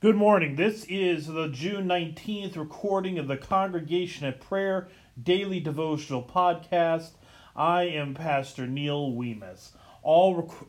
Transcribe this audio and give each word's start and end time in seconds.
Good 0.00 0.16
morning. 0.16 0.56
This 0.56 0.86
is 0.88 1.26
the 1.26 1.48
June 1.48 1.86
19th 1.86 2.56
recording 2.56 3.18
of 3.18 3.28
the 3.28 3.36
Congregation 3.36 4.26
at 4.26 4.40
Prayer 4.40 4.88
Daily 5.22 5.60
Devotional 5.60 6.22
Podcast. 6.22 7.10
I 7.54 7.82
am 7.82 8.14
Pastor 8.14 8.66
Neil 8.66 9.10
Weemus. 9.12 9.72
All, 10.02 10.36
rec- 10.36 10.68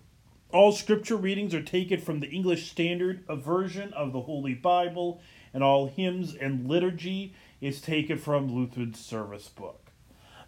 all 0.52 0.74
scripture 0.74 1.16
readings 1.16 1.56
are 1.56 1.64
taken 1.64 2.02
from 2.02 2.20
the 2.20 2.28
English 2.28 2.70
Standard 2.72 3.24
Version 3.30 3.94
of 3.94 4.12
the 4.12 4.20
Holy 4.20 4.54
Bible, 4.54 5.22
and 5.54 5.64
all 5.64 5.88
hymns 5.88 6.36
and 6.36 6.68
liturgy 6.68 7.34
is 7.62 7.80
taken 7.80 8.18
from 8.18 8.54
Lutheran 8.54 8.94
Service 8.94 9.48
Book. 9.48 9.92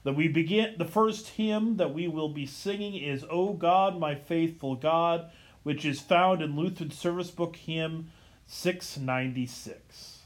That 0.04 0.18
we 0.18 0.27
begin 0.27 0.75
the 0.77 0.84
first 0.84 1.29
hymn 1.29 1.77
that 1.77 1.93
we 1.93 2.09
will 2.09 2.34
be 2.34 2.45
singing 2.45 2.95
is 2.95 3.23
O 3.29 3.54
God, 3.54 3.97
my 3.97 4.13
faithful 4.13 4.75
God, 4.75 5.31
which 5.63 5.86
is 5.86 6.02
found 6.02 6.41
in 6.41 6.57
Lutheran 6.57 6.91
Service 6.91 7.31
Book 7.31 7.55
hymn 7.55 8.09
696. 8.53 10.20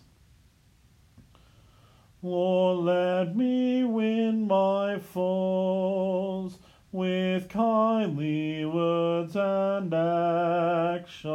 Lord, 2.22 2.80
let 2.84 3.36
me 3.38 3.84
win 3.86 4.46
my 4.48 5.00
foes 5.00 6.60
with 6.92 7.50
kindly 7.50 8.66
words 8.66 9.36
and 9.36 9.94
actions, 10.94 11.34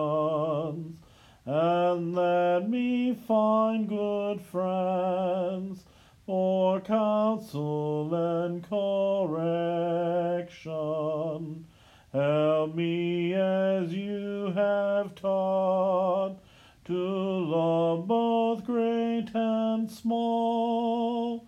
and 1.46 2.14
let 2.14 2.68
me 2.68 3.14
find 3.14 3.88
good 3.88 4.42
friends 4.42 5.84
for 6.26 6.78
counsel 6.82 8.14
and 8.14 8.62
correction. 8.68 9.56
Help 12.12 12.74
me 12.74 13.32
as 13.32 13.94
you 13.94 14.52
have 14.54 15.14
taught 15.14 16.41
to 16.84 16.94
love 16.94 18.08
both 18.08 18.64
great 18.64 19.28
and 19.34 19.90
small. 19.90 21.46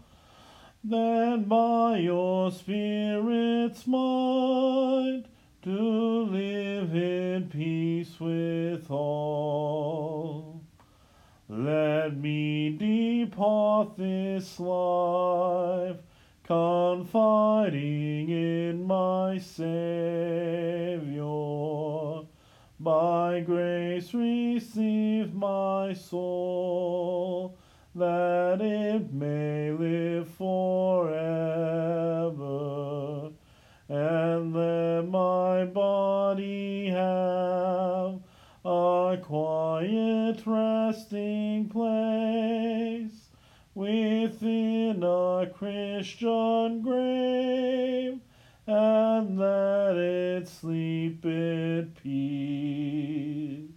Then 0.83 1.45
by 1.45 1.99
your 1.99 2.51
Spirit's 2.53 3.87
might 3.87 5.25
to 5.63 6.27
live 6.31 6.95
in 6.95 7.49
peace 7.49 8.21
with 8.21 8.91
all. 8.91 10.63
Let 11.49 12.17
me 12.17 12.77
depart 12.77 13.97
this 13.97 14.61
life, 14.61 15.97
confiding 16.45 18.29
in 18.29 18.87
my 18.87 19.39
Saviour 19.39 21.05
by 22.85 23.41
grace 23.41 24.13
receive 24.13 25.35
my 25.35 25.95
soul, 25.95 27.57
that 27.95 28.61
it 28.61 29.11
may 29.11 29.71
live 29.71 30.29
forever, 30.29 31.23
and 33.89 34.55
let 34.55 35.09
my 35.09 35.65
body 35.65 36.89
have 36.89 38.21
a 38.67 39.17
quiet 39.23 40.43
resting 40.45 41.71
place 41.71 43.31
within 43.75 45.03
a 45.03 45.51
Christian 45.55 46.83
grave 46.83 48.21
and 48.67 49.39
let 49.39 49.97
it 49.97 50.49
sleep 50.49 51.25
in 51.25 51.95
peace. 52.03 53.71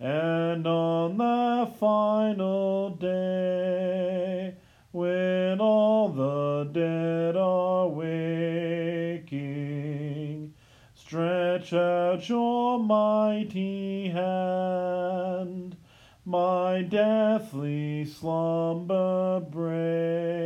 And 0.00 0.66
on 0.66 1.18
that 1.18 1.78
final 1.78 2.90
day, 2.90 4.54
when 4.90 5.60
all 5.60 6.08
the 6.08 6.64
dead 6.72 7.36
are 7.36 7.88
waking, 7.88 9.34
stretch 10.94 11.72
out 11.74 12.28
your 12.28 12.78
mighty 12.78 14.08
hand, 14.08 15.76
my 16.24 16.82
deathly 16.82 18.04
slumber 18.06 19.40
breaking 19.40 20.44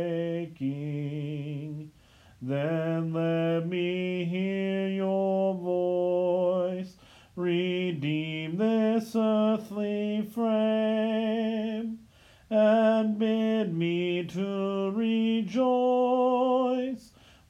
then 2.41 3.13
let 3.13 3.67
me 3.67 4.23
hear 4.25 4.87
your 4.87 5.53
voice, 5.55 6.95
redeem 7.35 8.57
this 8.57 9.13
earthly 9.15 10.27
frame, 10.33 11.99
and 12.49 13.19
bid 13.19 13.75
me 13.75 14.23
to 14.23 14.91
rejoice 14.91 15.59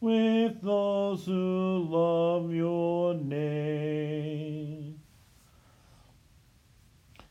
with 0.01 0.61
those 0.61 1.25
who 1.25 1.85
love 1.87 2.51
your 2.53 3.13
name. 3.13 4.99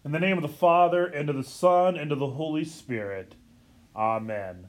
In 0.05 0.13
the 0.13 0.21
name 0.21 0.39
of 0.39 0.43
the 0.43 0.49
Father, 0.49 1.07
and 1.07 1.29
of 1.29 1.37
the 1.37 1.43
Son, 1.43 1.97
and 1.97 2.13
of 2.13 2.19
the 2.19 2.29
Holy 2.29 2.65
Spirit. 2.65 3.35
Amen. 3.97 4.69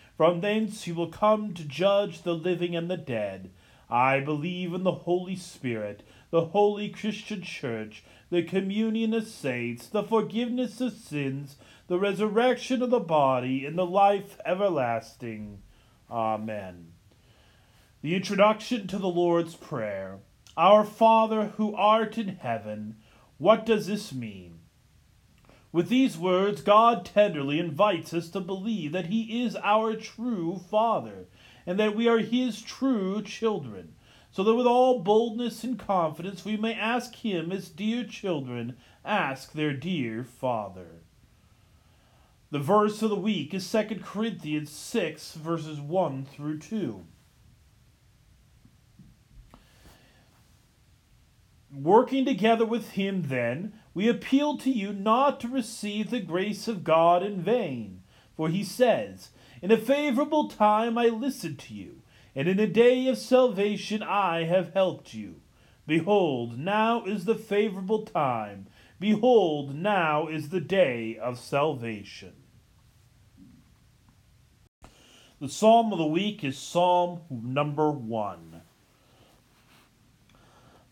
From 0.21 0.41
thence 0.41 0.83
he 0.83 0.91
will 0.91 1.07
come 1.07 1.51
to 1.55 1.63
judge 1.63 2.21
the 2.21 2.35
living 2.35 2.75
and 2.75 2.91
the 2.91 2.95
dead. 2.95 3.49
I 3.89 4.19
believe 4.19 4.71
in 4.71 4.83
the 4.83 4.91
Holy 4.91 5.35
Spirit, 5.35 6.03
the 6.29 6.45
holy 6.45 6.89
Christian 6.89 7.41
Church, 7.41 8.03
the 8.29 8.43
communion 8.43 9.15
of 9.15 9.25
saints, 9.25 9.87
the 9.87 10.03
forgiveness 10.03 10.79
of 10.79 10.93
sins, 10.93 11.55
the 11.87 11.97
resurrection 11.97 12.83
of 12.83 12.91
the 12.91 12.99
body, 12.99 13.65
and 13.65 13.75
the 13.79 13.85
life 13.87 14.37
everlasting. 14.45 15.63
Amen. 16.07 16.91
The 18.03 18.13
introduction 18.13 18.85
to 18.89 18.99
the 18.99 19.07
Lord's 19.07 19.55
Prayer. 19.55 20.19
Our 20.55 20.85
Father 20.85 21.53
who 21.57 21.73
art 21.73 22.19
in 22.19 22.35
heaven. 22.35 22.97
What 23.39 23.65
does 23.65 23.87
this 23.87 24.13
mean? 24.13 24.60
With 25.71 25.87
these 25.87 26.17
words, 26.17 26.61
God 26.61 27.05
tenderly 27.05 27.59
invites 27.59 28.13
us 28.13 28.29
to 28.29 28.41
believe 28.41 28.91
that 28.91 29.05
He 29.05 29.43
is 29.43 29.55
our 29.55 29.95
true 29.95 30.59
Father, 30.69 31.27
and 31.65 31.79
that 31.79 31.95
we 31.95 32.07
are 32.07 32.19
His 32.19 32.61
true 32.61 33.21
children, 33.21 33.95
so 34.31 34.43
that 34.43 34.55
with 34.55 34.67
all 34.67 34.99
boldness 34.99 35.63
and 35.63 35.79
confidence 35.79 36.43
we 36.43 36.57
may 36.57 36.73
ask 36.73 37.15
Him 37.15 37.51
as 37.51 37.69
dear 37.69 38.03
children 38.03 38.75
ask 39.05 39.53
their 39.53 39.73
dear 39.73 40.23
Father. 40.23 41.03
The 42.51 42.59
verse 42.59 43.01
of 43.01 43.09
the 43.09 43.15
week 43.15 43.53
is 43.53 43.71
2 43.71 44.01
Corinthians 44.03 44.69
6, 44.71 45.35
verses 45.35 45.79
1 45.79 46.25
through 46.25 46.59
2. 46.59 47.05
Working 51.73 52.25
together 52.25 52.65
with 52.65 52.91
him, 52.91 53.23
then, 53.29 53.79
we 53.93 54.07
appeal 54.07 54.57
to 54.57 54.71
you 54.71 54.93
not 54.93 55.39
to 55.41 55.47
receive 55.47 56.09
the 56.09 56.19
grace 56.19 56.67
of 56.67 56.83
God 56.83 57.23
in 57.23 57.41
vain. 57.41 58.03
For 58.35 58.49
he 58.49 58.63
says, 58.63 59.31
In 59.61 59.71
a 59.71 59.77
favorable 59.77 60.47
time 60.47 60.97
I 60.97 61.07
listened 61.07 61.59
to 61.59 61.73
you, 61.73 62.01
and 62.35 62.47
in 62.47 62.59
a 62.59 62.67
day 62.67 63.07
of 63.07 63.17
salvation 63.17 64.01
I 64.01 64.45
have 64.45 64.73
helped 64.73 65.13
you. 65.13 65.41
Behold, 65.85 66.57
now 66.57 67.03
is 67.05 67.25
the 67.25 67.35
favorable 67.35 68.03
time. 68.03 68.67
Behold, 68.99 69.75
now 69.75 70.27
is 70.27 70.49
the 70.49 70.61
day 70.61 71.17
of 71.17 71.39
salvation. 71.39 72.33
The 75.41 75.49
psalm 75.49 75.91
of 75.91 75.97
the 75.97 76.05
week 76.05 76.43
is 76.43 76.55
Psalm 76.55 77.21
number 77.29 77.89
one. 77.89 78.61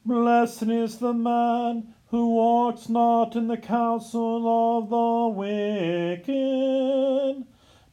Blessed 0.03 0.63
is 0.63 0.97
the 0.97 1.13
man 1.13 1.94
who 2.09 2.33
walks 2.33 2.89
not 2.89 3.35
in 3.35 3.47
the 3.47 3.57
counsel 3.57 4.77
of 4.77 4.89
the 4.89 5.27
wicked, 5.38 7.45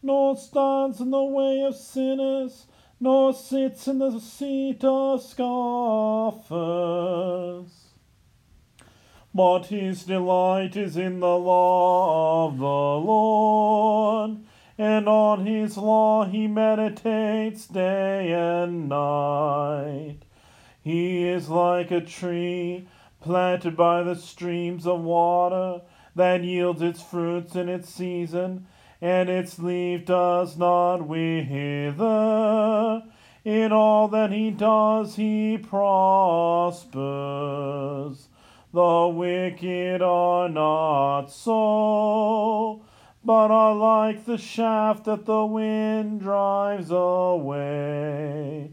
nor 0.03 0.37
stands 0.37 1.01
in 1.01 1.11
the 1.11 1.23
way 1.23 1.61
of 1.61 1.77
sinners, 1.77 2.67
nor 2.99 3.35
sits 3.35 3.87
in 3.87 3.99
the 3.99 4.19
seat 4.19 4.83
of 4.83 5.23
scoffers. 5.23 6.47
but 9.35 9.67
his 9.67 10.05
delight 10.05 10.77
is 10.77 10.97
in 10.97 11.21
the 11.21 11.37
law 11.37 12.49
of 12.49 12.57
the 12.57 12.65
Lord, 12.65 14.39
and 14.79 15.07
on 15.07 15.45
his 15.45 15.77
law 15.77 16.25
he 16.25 16.47
meditates 16.47 17.67
day 17.67 18.33
and 18.33 18.89
night. 18.89 20.21
He 20.83 21.29
is 21.29 21.51
like 21.51 21.91
a 21.91 22.01
tree 22.01 22.89
planted 23.27 23.77
by 23.77 24.03
the 24.05 24.15
streams 24.15 24.87
of 24.87 25.01
water 25.01 25.83
that 26.15 26.45
yields 26.45 26.81
its 26.81 27.03
fruits 27.03 27.57
in 27.57 27.69
its 27.69 27.93
season, 27.93 28.69
and 29.01 29.29
its 29.29 29.59
leaf 29.59 30.07
does 30.07 30.57
not 30.57 31.09
wither. 31.09 31.43
In 33.45 33.73
all 33.73 34.07
that 34.07 34.31
he 34.31 34.53
does, 34.53 35.17
he 35.17 35.59
prospers. 35.59 37.09
The 38.73 39.13
wicked 39.13 40.03
are 40.03 40.49
not 40.49 41.27
so, 41.27 42.85
but 43.25 43.51
are 43.51 43.75
like 43.75 44.25
the 44.25 44.39
shaft 44.39 45.07
that 45.07 45.27
the 45.27 45.45
wind 45.45 46.21
drives 46.21 46.93
away. 46.93 48.71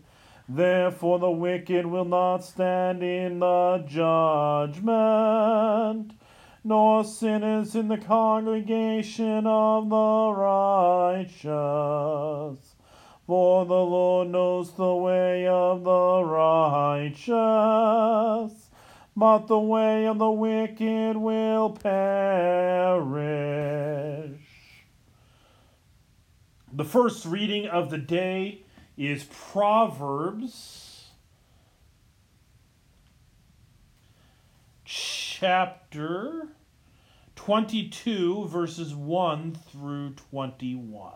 Therefore 0.47 1.19
the 1.19 1.31
wicked 1.31 1.85
will 1.85 2.05
not 2.05 2.43
stand 2.43 3.01
in 3.03 3.39
the 3.39 3.83
judgment, 3.87 4.83
nor 6.63 7.03
sinners 7.03 7.75
in 7.75 7.87
the 7.87 7.97
congregation 7.97 9.47
of 9.47 9.89
the 9.89 10.33
righteous. 10.35 11.45
For 13.25 13.65
the 13.65 13.73
Lord 13.73 14.29
knows 14.29 14.73
the 14.73 14.95
way 14.95 15.47
of 15.47 15.83
the 15.83 16.23
righteous 16.23 17.73
but 19.15 19.47
the 19.47 19.59
way 19.59 20.07
of 20.07 20.17
the 20.17 20.31
wicked 20.31 21.17
will 21.17 21.69
perish. 21.69 21.91
The 26.71 26.85
first 26.85 27.25
reading 27.25 27.67
of 27.67 27.91
the 27.91 27.99
day 27.99 28.62
is 28.97 29.23
Proverbs 29.23 31.07
chapter 34.85 36.49
22, 37.35 38.47
verses 38.47 38.93
1 38.93 39.57
through 39.71 40.11
21. 40.11 41.13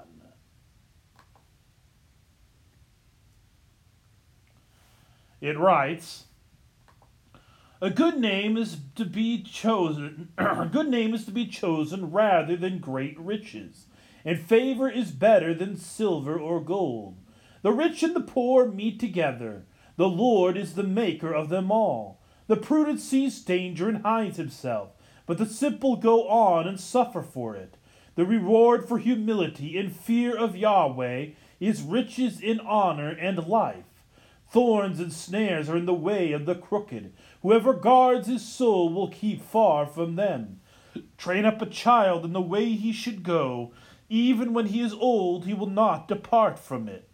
It 5.40 5.58
writes, 5.58 6.26
a 7.80 7.92
good 7.92 8.18
name 8.18 8.58
is 8.58 8.78
to 8.96 9.06
be 9.06 9.44
chosen. 9.44 10.30
a 10.38 10.66
good 10.66 10.90
name 10.90 11.14
is 11.14 11.26
to 11.26 11.32
be 11.32 11.46
chosen 11.46 12.10
rather 12.10 12.56
than 12.56 12.80
great 12.80 13.20
riches, 13.20 13.86
and 14.26 14.40
favor 14.40 14.90
is 14.90 15.12
better 15.12 15.54
than 15.54 15.78
silver 15.78 16.40
or 16.40 16.60
gold. 16.60 17.18
The 17.62 17.72
rich 17.72 18.04
and 18.04 18.16
the 18.16 18.22
poor 18.22 18.68
meet 18.68 19.00
together. 19.00 19.66
The 19.96 20.08
Lord 20.08 20.58
is 20.58 20.76
the 20.76 20.84
maker 20.84 21.34
of 21.34 21.50
them 21.50 21.72
all. 21.72 22.22
The 22.48 22.56
prudent 22.56 23.00
sees 23.00 23.42
danger 23.42 23.90
and 23.90 24.04
hides 24.04 24.38
himself, 24.38 24.90
but 25.26 25.38
the 25.38 25.46
simple 25.46 25.96
go 25.96 26.28
on 26.30 26.68
and 26.68 26.80
suffer 26.80 27.22
for 27.22 27.56
it. 27.56 27.78
The 28.16 28.26
reward 28.26 28.88
for 28.88 28.98
humility 28.98 29.78
and 29.78 29.96
fear 29.96 30.36
of 30.36 30.56
Yahweh 30.56 31.28
is 31.60 31.82
riches 31.82 32.40
in 32.40 32.60
honor 32.62 33.10
and 33.10 33.48
life. 33.48 33.86
Thorns 34.50 35.00
and 35.00 35.12
snares 35.12 35.70
are 35.70 35.76
in 35.76 35.86
the 35.86 35.94
way 35.94 36.32
of 36.32 36.46
the 36.46 36.56
crooked 36.56 37.12
Whoever 37.42 37.74
guards 37.74 38.28
his 38.28 38.46
soul 38.46 38.92
will 38.92 39.10
keep 39.10 39.42
far 39.42 39.86
from 39.86 40.16
them. 40.16 40.62
Train 41.18 41.46
up 41.46 41.62
a 41.62 41.66
child 41.66 42.26
in 42.26 42.34
the 42.34 42.42
way 42.42 42.72
he 42.72 42.92
should 42.92 43.24
go. 43.24 43.74
Even 44.10 44.54
when 44.54 44.68
he 44.68 44.82
is 44.82 44.94
old, 44.94 45.46
he 45.46 45.54
will 45.54 45.70
not 45.70 46.08
depart 46.08 46.58
from 46.58 46.88
it. 46.88 47.07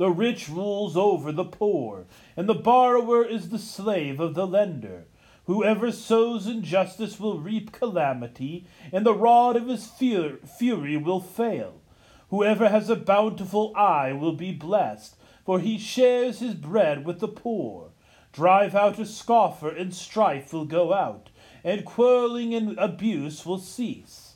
The 0.00 0.08
rich 0.08 0.48
rules 0.48 0.96
over 0.96 1.30
the 1.30 1.44
poor, 1.44 2.06
and 2.34 2.48
the 2.48 2.54
borrower 2.54 3.22
is 3.22 3.50
the 3.50 3.58
slave 3.58 4.18
of 4.18 4.32
the 4.32 4.46
lender. 4.46 5.04
Whoever 5.44 5.92
sows 5.92 6.46
injustice 6.46 7.20
will 7.20 7.38
reap 7.38 7.70
calamity, 7.70 8.64
and 8.94 9.04
the 9.04 9.12
rod 9.12 9.56
of 9.56 9.68
his 9.68 9.86
fury 9.86 10.96
will 10.96 11.20
fail. 11.20 11.82
Whoever 12.30 12.70
has 12.70 12.88
a 12.88 12.96
bountiful 12.96 13.74
eye 13.76 14.14
will 14.14 14.32
be 14.32 14.52
blessed, 14.52 15.16
for 15.44 15.60
he 15.60 15.76
shares 15.76 16.38
his 16.38 16.54
bread 16.54 17.04
with 17.04 17.20
the 17.20 17.28
poor. 17.28 17.90
Drive 18.32 18.74
out 18.74 18.98
a 18.98 19.04
scoffer, 19.04 19.68
and 19.68 19.94
strife 19.94 20.54
will 20.54 20.64
go 20.64 20.94
out, 20.94 21.28
and 21.62 21.84
quarreling 21.84 22.54
and 22.54 22.78
abuse 22.78 23.44
will 23.44 23.58
cease. 23.58 24.29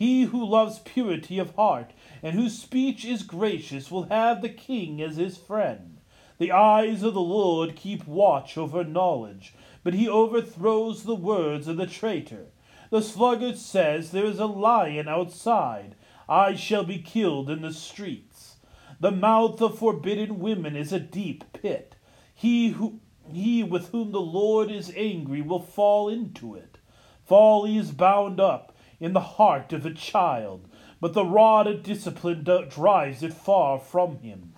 He 0.00 0.22
who 0.22 0.42
loves 0.42 0.78
purity 0.78 1.38
of 1.38 1.54
heart, 1.56 1.92
and 2.22 2.34
whose 2.34 2.58
speech 2.58 3.04
is 3.04 3.22
gracious, 3.22 3.90
will 3.90 4.04
have 4.04 4.40
the 4.40 4.48
king 4.48 5.02
as 5.02 5.16
his 5.16 5.36
friend. 5.36 5.98
The 6.38 6.52
eyes 6.52 7.02
of 7.02 7.12
the 7.12 7.20
Lord 7.20 7.76
keep 7.76 8.06
watch 8.06 8.56
over 8.56 8.82
knowledge, 8.82 9.52
but 9.84 9.92
he 9.92 10.08
overthrows 10.08 11.02
the 11.02 11.14
words 11.14 11.68
of 11.68 11.76
the 11.76 11.86
traitor. 11.86 12.46
The 12.88 13.02
sluggard 13.02 13.58
says, 13.58 14.10
There 14.10 14.24
is 14.24 14.38
a 14.38 14.46
lion 14.46 15.06
outside. 15.06 15.96
I 16.26 16.54
shall 16.54 16.84
be 16.84 17.00
killed 17.00 17.50
in 17.50 17.60
the 17.60 17.70
streets. 17.70 18.56
The 19.00 19.10
mouth 19.10 19.60
of 19.60 19.78
forbidden 19.78 20.38
women 20.38 20.76
is 20.76 20.94
a 20.94 20.98
deep 20.98 21.44
pit. 21.52 21.96
He 22.34 22.70
who 22.70 23.00
he 23.30 23.62
with 23.62 23.90
whom 23.90 24.12
the 24.12 24.20
Lord 24.22 24.70
is 24.70 24.94
angry 24.96 25.42
will 25.42 25.60
fall 25.60 26.08
into 26.08 26.54
it. 26.54 26.78
Folly 27.26 27.76
is 27.76 27.90
bound 27.90 28.40
up 28.40 28.69
in 29.00 29.14
the 29.14 29.20
heart 29.20 29.72
of 29.72 29.84
a 29.84 29.94
child, 29.94 30.68
but 31.00 31.14
the 31.14 31.24
rod 31.24 31.66
of 31.66 31.82
discipline 31.82 32.44
drives 32.68 33.22
it 33.22 33.32
far 33.32 33.78
from 33.78 34.18
him. 34.18 34.52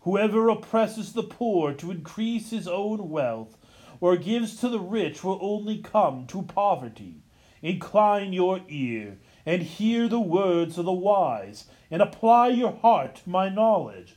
Whoever 0.00 0.48
oppresses 0.48 1.14
the 1.14 1.22
poor 1.22 1.72
to 1.72 1.90
increase 1.90 2.50
his 2.50 2.68
own 2.68 3.08
wealth, 3.08 3.56
or 4.00 4.16
gives 4.16 4.56
to 4.60 4.68
the 4.68 4.78
rich, 4.78 5.24
will 5.24 5.38
only 5.40 5.78
come 5.78 6.26
to 6.28 6.42
poverty. 6.42 7.22
Incline 7.62 8.32
your 8.32 8.60
ear, 8.68 9.18
and 9.44 9.62
hear 9.62 10.06
the 10.06 10.20
words 10.20 10.76
of 10.76 10.84
the 10.84 10.92
wise, 10.92 11.64
and 11.90 12.02
apply 12.02 12.48
your 12.48 12.72
heart 12.72 13.16
to 13.16 13.30
my 13.30 13.48
knowledge. 13.48 14.16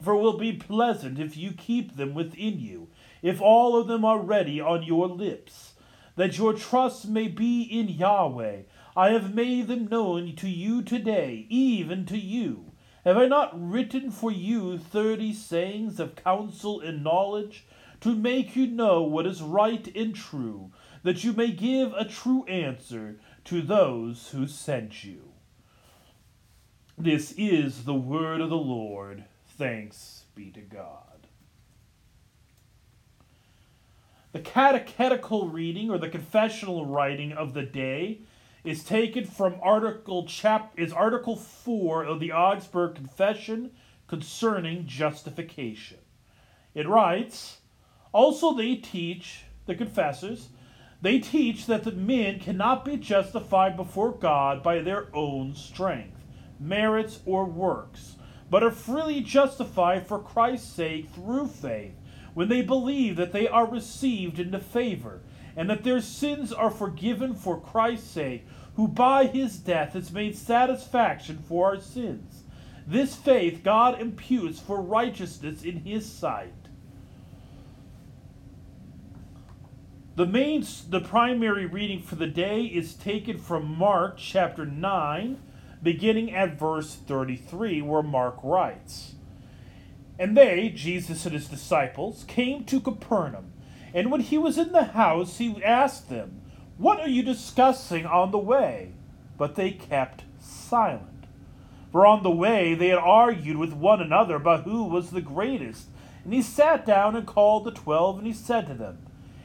for 0.02 0.14
it 0.14 0.18
will 0.18 0.36
be 0.36 0.52
pleasant 0.52 1.18
if 1.18 1.36
you 1.36 1.52
keep 1.52 1.96
them 1.96 2.12
within 2.14 2.58
you, 2.58 2.88
if 3.22 3.40
all 3.40 3.80
of 3.80 3.86
them 3.86 4.04
are 4.04 4.20
ready 4.20 4.60
on 4.60 4.82
your 4.82 5.06
lips, 5.06 5.71
that 6.16 6.38
your 6.38 6.52
trust 6.52 7.08
may 7.08 7.28
be 7.28 7.62
in 7.62 7.88
Yahweh. 7.88 8.62
I 8.96 9.10
have 9.10 9.34
made 9.34 9.68
them 9.68 9.86
known 9.86 10.36
to 10.36 10.48
you 10.48 10.82
today, 10.82 11.46
even 11.48 12.04
to 12.06 12.18
you. 12.18 12.72
Have 13.04 13.16
I 13.16 13.26
not 13.26 13.50
written 13.58 14.10
for 14.10 14.30
you 14.30 14.78
thirty 14.78 15.32
sayings 15.32 15.98
of 15.98 16.14
counsel 16.14 16.80
and 16.80 17.02
knowledge, 17.02 17.64
to 18.00 18.14
make 18.14 18.56
you 18.56 18.66
know 18.66 19.02
what 19.02 19.26
is 19.26 19.42
right 19.42 19.86
and 19.96 20.14
true, 20.14 20.72
that 21.02 21.24
you 21.24 21.32
may 21.32 21.50
give 21.50 21.92
a 21.94 22.04
true 22.04 22.44
answer 22.44 23.18
to 23.44 23.62
those 23.62 24.30
who 24.30 24.46
sent 24.46 25.04
you? 25.04 25.32
This 26.98 27.32
is 27.36 27.84
the 27.84 27.94
word 27.94 28.40
of 28.40 28.50
the 28.50 28.56
Lord. 28.56 29.24
Thanks 29.46 30.24
be 30.34 30.50
to 30.50 30.60
God. 30.60 31.11
The 34.32 34.40
catechetical 34.40 35.48
reading 35.48 35.90
or 35.90 35.98
the 35.98 36.08
confessional 36.08 36.86
writing 36.86 37.32
of 37.32 37.54
the 37.54 37.62
day 37.62 38.22
is 38.64 38.84
taken 38.84 39.24
from 39.24 39.56
article 39.62 40.26
chap 40.26 40.72
is 40.76 40.92
article 40.92 41.36
4 41.36 42.04
of 42.04 42.20
the 42.20 42.32
Augsburg 42.32 42.94
Confession 42.94 43.70
concerning 44.06 44.86
justification. 44.86 45.98
It 46.74 46.88
writes, 46.88 47.58
also 48.12 48.54
they 48.54 48.76
teach 48.76 49.44
the 49.66 49.74
confessors 49.74 50.48
they 51.02 51.18
teach 51.18 51.66
that 51.66 51.82
the 51.82 51.90
men 51.90 52.38
cannot 52.38 52.84
be 52.84 52.96
justified 52.96 53.76
before 53.76 54.12
God 54.12 54.62
by 54.62 54.78
their 54.78 55.08
own 55.12 55.56
strength, 55.56 56.24
merits, 56.60 57.18
or 57.26 57.44
works, 57.44 58.14
but 58.48 58.62
are 58.62 58.70
freely 58.70 59.20
justified 59.20 60.06
for 60.06 60.20
Christ's 60.20 60.72
sake 60.72 61.10
through 61.10 61.48
faith, 61.48 61.96
when 62.34 62.48
they 62.48 62.62
believe 62.62 63.16
that 63.16 63.32
they 63.32 63.48
are 63.48 63.66
received 63.66 64.38
into 64.38 64.58
favor, 64.58 65.20
and 65.56 65.68
that 65.68 65.84
their 65.84 66.00
sins 66.00 66.52
are 66.52 66.70
forgiven 66.70 67.34
for 67.34 67.60
Christ's 67.60 68.10
sake, 68.10 68.46
who 68.76 68.88
by 68.88 69.26
his 69.26 69.58
death 69.58 69.92
has 69.92 70.12
made 70.12 70.36
satisfaction 70.36 71.38
for 71.46 71.66
our 71.66 71.80
sins. 71.80 72.44
This 72.86 73.14
faith 73.14 73.62
God 73.62 74.00
imputes 74.00 74.58
for 74.58 74.80
righteousness 74.80 75.62
in 75.62 75.80
his 75.80 76.10
sight. 76.10 76.54
The 80.14 80.26
main 80.26 80.66
the 80.88 81.00
primary 81.00 81.66
reading 81.66 82.02
for 82.02 82.16
the 82.16 82.26
day 82.26 82.64
is 82.64 82.94
taken 82.94 83.38
from 83.38 83.78
Mark 83.78 84.16
chapter 84.18 84.66
9 84.66 85.38
beginning 85.82 86.32
at 86.32 86.58
verse 86.58 86.94
33, 86.94 87.82
where 87.82 88.02
Mark 88.02 88.38
writes 88.42 89.14
And 90.22 90.36
they, 90.36 90.68
Jesus 90.68 91.26
and 91.26 91.34
his 91.34 91.48
disciples, 91.48 92.22
came 92.28 92.62
to 92.66 92.78
Capernaum, 92.78 93.52
And 93.92 94.08
when 94.08 94.20
he 94.20 94.38
was 94.38 94.56
in 94.56 94.70
the 94.70 94.84
house, 94.84 95.38
he 95.38 95.60
asked 95.64 96.08
them, 96.10 96.42
What 96.78 97.00
are 97.00 97.08
you 97.08 97.24
discussing 97.24 98.06
on 98.06 98.30
the 98.30 98.38
way? 98.38 98.92
But 99.36 99.56
they 99.56 99.72
kept 99.72 100.22
silent. 100.38 101.26
For 101.90 102.06
on 102.06 102.22
the 102.22 102.30
way 102.30 102.72
they 102.72 102.90
had 102.90 103.00
argued 103.00 103.56
with 103.56 103.72
one 103.72 104.00
another 104.00 104.36
about 104.36 104.62
who 104.62 104.84
was 104.84 105.10
the 105.10 105.20
greatest. 105.20 105.88
And 106.22 106.32
he 106.32 106.40
sat 106.40 106.86
down 106.86 107.16
and 107.16 107.26
called 107.26 107.64
the 107.64 107.72
twelve, 107.72 108.18
and 108.18 108.26
he 108.28 108.32
said 108.32 108.68
to 108.68 108.74
them, 108.74 108.98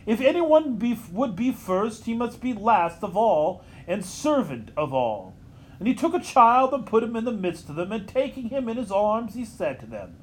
If 0.05 0.21
anyone 0.21 0.75
be, 0.75 0.95
would 1.11 1.35
be 1.35 1.51
first, 1.51 2.05
he 2.05 2.13
must 2.13 2.39
be 2.39 2.53
last 2.53 3.03
of 3.03 3.17
all, 3.17 3.63
and 3.87 4.05
servant 4.05 4.69
of 4.77 4.93
all. 4.93 5.33
And 5.79 5.87
he 5.87 5.95
took 5.95 6.13
a 6.13 6.19
child 6.19 6.71
and 6.71 6.85
put 6.85 7.01
him 7.01 7.15
in 7.15 7.25
the 7.25 7.31
midst 7.31 7.67
of 7.67 7.75
them, 7.75 7.91
and 7.91 8.07
taking 8.07 8.49
him 8.49 8.69
in 8.69 8.77
his 8.77 8.91
arms, 8.91 9.33
he 9.33 9.43
said 9.43 9.79
to 9.79 9.87
them, 9.87 10.17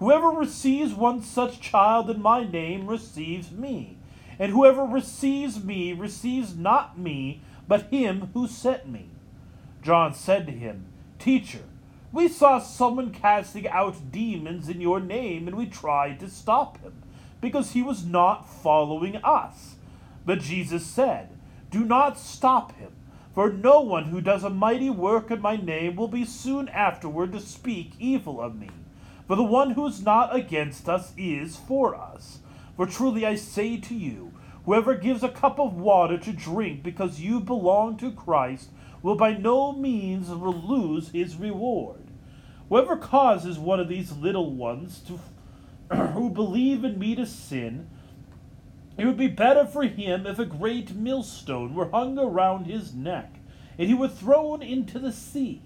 Whoever 0.00 0.28
receives 0.28 0.94
one 0.94 1.22
such 1.22 1.60
child 1.60 2.08
in 2.08 2.22
my 2.22 2.42
name 2.42 2.86
receives 2.86 3.52
me. 3.52 3.98
And 4.38 4.50
whoever 4.50 4.82
receives 4.82 5.62
me 5.62 5.92
receives 5.92 6.56
not 6.56 6.98
me, 6.98 7.42
but 7.68 7.90
him 7.90 8.30
who 8.32 8.48
sent 8.48 8.88
me. 8.88 9.10
John 9.82 10.14
said 10.14 10.46
to 10.46 10.52
him, 10.52 10.86
Teacher, 11.18 11.64
we 12.12 12.28
saw 12.28 12.58
someone 12.58 13.12
casting 13.12 13.68
out 13.68 14.10
demons 14.10 14.70
in 14.70 14.80
your 14.80 15.00
name, 15.00 15.46
and 15.46 15.56
we 15.56 15.66
tried 15.66 16.18
to 16.20 16.30
stop 16.30 16.80
him, 16.80 17.02
because 17.42 17.72
he 17.72 17.82
was 17.82 18.02
not 18.02 18.48
following 18.48 19.16
us. 19.16 19.76
But 20.24 20.40
Jesus 20.40 20.86
said, 20.86 21.28
Do 21.70 21.84
not 21.84 22.18
stop 22.18 22.74
him, 22.76 22.92
for 23.34 23.52
no 23.52 23.82
one 23.82 24.06
who 24.06 24.22
does 24.22 24.44
a 24.44 24.50
mighty 24.50 24.88
work 24.88 25.30
in 25.30 25.42
my 25.42 25.56
name 25.56 25.96
will 25.96 26.08
be 26.08 26.24
soon 26.24 26.70
afterward 26.70 27.32
to 27.32 27.40
speak 27.40 27.92
evil 27.98 28.40
of 28.40 28.58
me. 28.58 28.70
For 29.30 29.36
the 29.36 29.44
one 29.44 29.70
who 29.70 29.86
is 29.86 30.02
not 30.02 30.34
against 30.34 30.88
us 30.88 31.12
is 31.16 31.54
for 31.54 31.94
us. 31.94 32.40
For 32.74 32.84
truly 32.84 33.24
I 33.24 33.36
say 33.36 33.76
to 33.76 33.94
you, 33.94 34.32
whoever 34.64 34.96
gives 34.96 35.22
a 35.22 35.28
cup 35.28 35.60
of 35.60 35.78
water 35.78 36.18
to 36.18 36.32
drink 36.32 36.82
because 36.82 37.20
you 37.20 37.38
belong 37.38 37.96
to 37.98 38.10
Christ 38.10 38.70
will 39.02 39.14
by 39.14 39.34
no 39.34 39.70
means 39.70 40.30
lose 40.30 41.10
his 41.10 41.36
reward. 41.36 42.08
Whoever 42.68 42.96
causes 42.96 43.56
one 43.56 43.78
of 43.78 43.86
these 43.88 44.10
little 44.10 44.50
ones 44.50 45.00
to, 45.06 45.96
who 46.08 46.28
believe 46.28 46.82
in 46.82 46.98
me 46.98 47.14
to 47.14 47.24
sin, 47.24 47.88
it 48.98 49.06
would 49.06 49.16
be 49.16 49.28
better 49.28 49.64
for 49.64 49.84
him 49.84 50.26
if 50.26 50.40
a 50.40 50.44
great 50.44 50.96
millstone 50.96 51.76
were 51.76 51.90
hung 51.90 52.18
around 52.18 52.64
his 52.64 52.92
neck, 52.92 53.36
and 53.78 53.86
he 53.86 53.94
were 53.94 54.08
thrown 54.08 54.60
into 54.60 54.98
the 54.98 55.12
sea. 55.12 55.62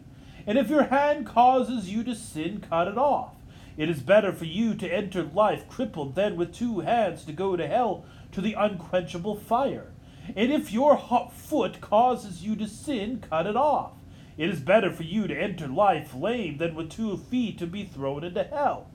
And 0.47 0.59
if 0.59 0.69
your 0.69 0.83
hand 0.83 1.25
causes 1.25 1.91
you 1.91 2.05
to 2.05 2.15
sin, 2.15 2.63
cut 2.69 2.89
it 2.89 2.99
off. 2.99 3.31
It 3.77 3.89
is 3.89 4.01
better 4.01 4.33
for 4.33 4.45
you 4.45 4.75
to 4.75 4.93
enter 4.93 5.23
life 5.23 5.69
crippled 5.69 6.15
than 6.15 6.37
with 6.37 6.55
two 6.55 6.81
hands 6.81 7.25
to 7.25 7.33
go 7.33 7.57
to 7.57 7.67
hell 7.67 8.05
to 8.33 8.41
the 8.41 8.55
unquenchable 8.55 9.37
fire. 9.37 9.93
And 10.37 10.53
if 10.53 10.73
your 10.73 10.97
hot 10.97 11.33
foot 11.33 11.81
causes 11.81 12.45
you 12.45 12.57
to 12.57 12.69
sin, 12.69 13.23
cut 13.29 13.47
it 13.47 13.57
off. 13.57 13.93
It 14.37 14.49
is 14.49 14.61
better 14.61 14.91
for 14.93 15.03
you 15.03 15.27
to 15.27 15.37
enter 15.37 15.69
life 15.69 16.15
lame 16.15 16.59
than 16.59 16.75
with 16.75 16.91
two 16.91 17.17
feet 17.17 17.59
to 17.59 17.67
be 17.67 17.85
thrown 17.85 18.25
into 18.25 18.45
hell. 18.45 18.91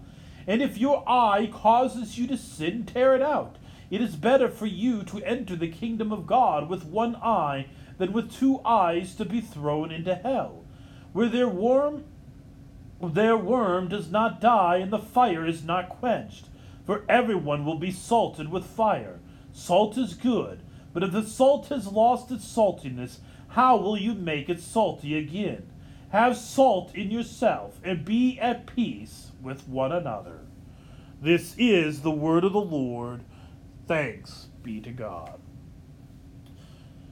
And 0.47 0.61
if 0.61 0.77
your 0.77 1.07
eye 1.07 1.49
causes 1.51 2.17
you 2.17 2.27
to 2.27 2.37
sin, 2.37 2.85
tear 2.85 3.15
it 3.15 3.21
out. 3.21 3.57
It 3.89 4.01
is 4.01 4.15
better 4.15 4.49
for 4.49 4.65
you 4.65 5.03
to 5.03 5.23
enter 5.23 5.55
the 5.55 5.67
kingdom 5.67 6.11
of 6.11 6.27
God 6.27 6.69
with 6.69 6.85
one 6.85 7.15
eye 7.17 7.67
than 7.97 8.13
with 8.13 8.31
two 8.31 8.61
eyes 8.65 9.15
to 9.15 9.25
be 9.25 9.41
thrown 9.41 9.91
into 9.91 10.15
hell, 10.15 10.65
where 11.11 11.29
their 11.29 11.49
worm 11.49 12.05
their 13.01 13.37
worm 13.37 13.87
does 13.87 14.11
not 14.11 14.41
die 14.41 14.77
and 14.77 14.91
the 14.91 14.99
fire 14.99 15.45
is 15.45 15.63
not 15.63 15.89
quenched. 15.89 16.45
For 16.85 17.05
everyone 17.07 17.65
will 17.65 17.77
be 17.77 17.91
salted 17.91 18.49
with 18.49 18.65
fire. 18.65 19.19
Salt 19.53 19.97
is 19.97 20.13
good, 20.13 20.61
but 20.93 21.03
if 21.03 21.11
the 21.11 21.23
salt 21.23 21.67
has 21.67 21.87
lost 21.87 22.31
its 22.31 22.45
saltiness, 22.45 23.19
how 23.49 23.77
will 23.77 23.97
you 23.97 24.13
make 24.13 24.49
it 24.49 24.59
salty 24.59 25.17
again? 25.17 25.69
Have 26.09 26.37
salt 26.37 26.95
in 26.95 27.11
yourself, 27.11 27.79
and 27.83 28.03
be 28.03 28.39
at 28.39 28.65
peace 28.65 29.31
with 29.41 29.67
one 29.67 29.91
another. 29.91 30.39
This 31.21 31.55
is 31.57 32.01
the 32.01 32.11
word 32.11 32.43
of 32.43 32.53
the 32.53 32.61
Lord. 32.61 33.23
Thanks 33.87 34.47
be 34.63 34.79
to 34.81 34.91
God. 34.91 35.39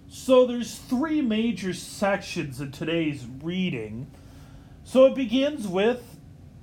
So 0.08 0.48
there's 0.48 0.76
three 0.76 1.22
major 1.22 1.74
sections 1.74 2.60
in 2.60 2.72
today's 2.72 3.26
reading. 3.44 4.10
So 4.88 5.06
it 5.06 5.16
begins 5.16 5.68
with 5.68 6.18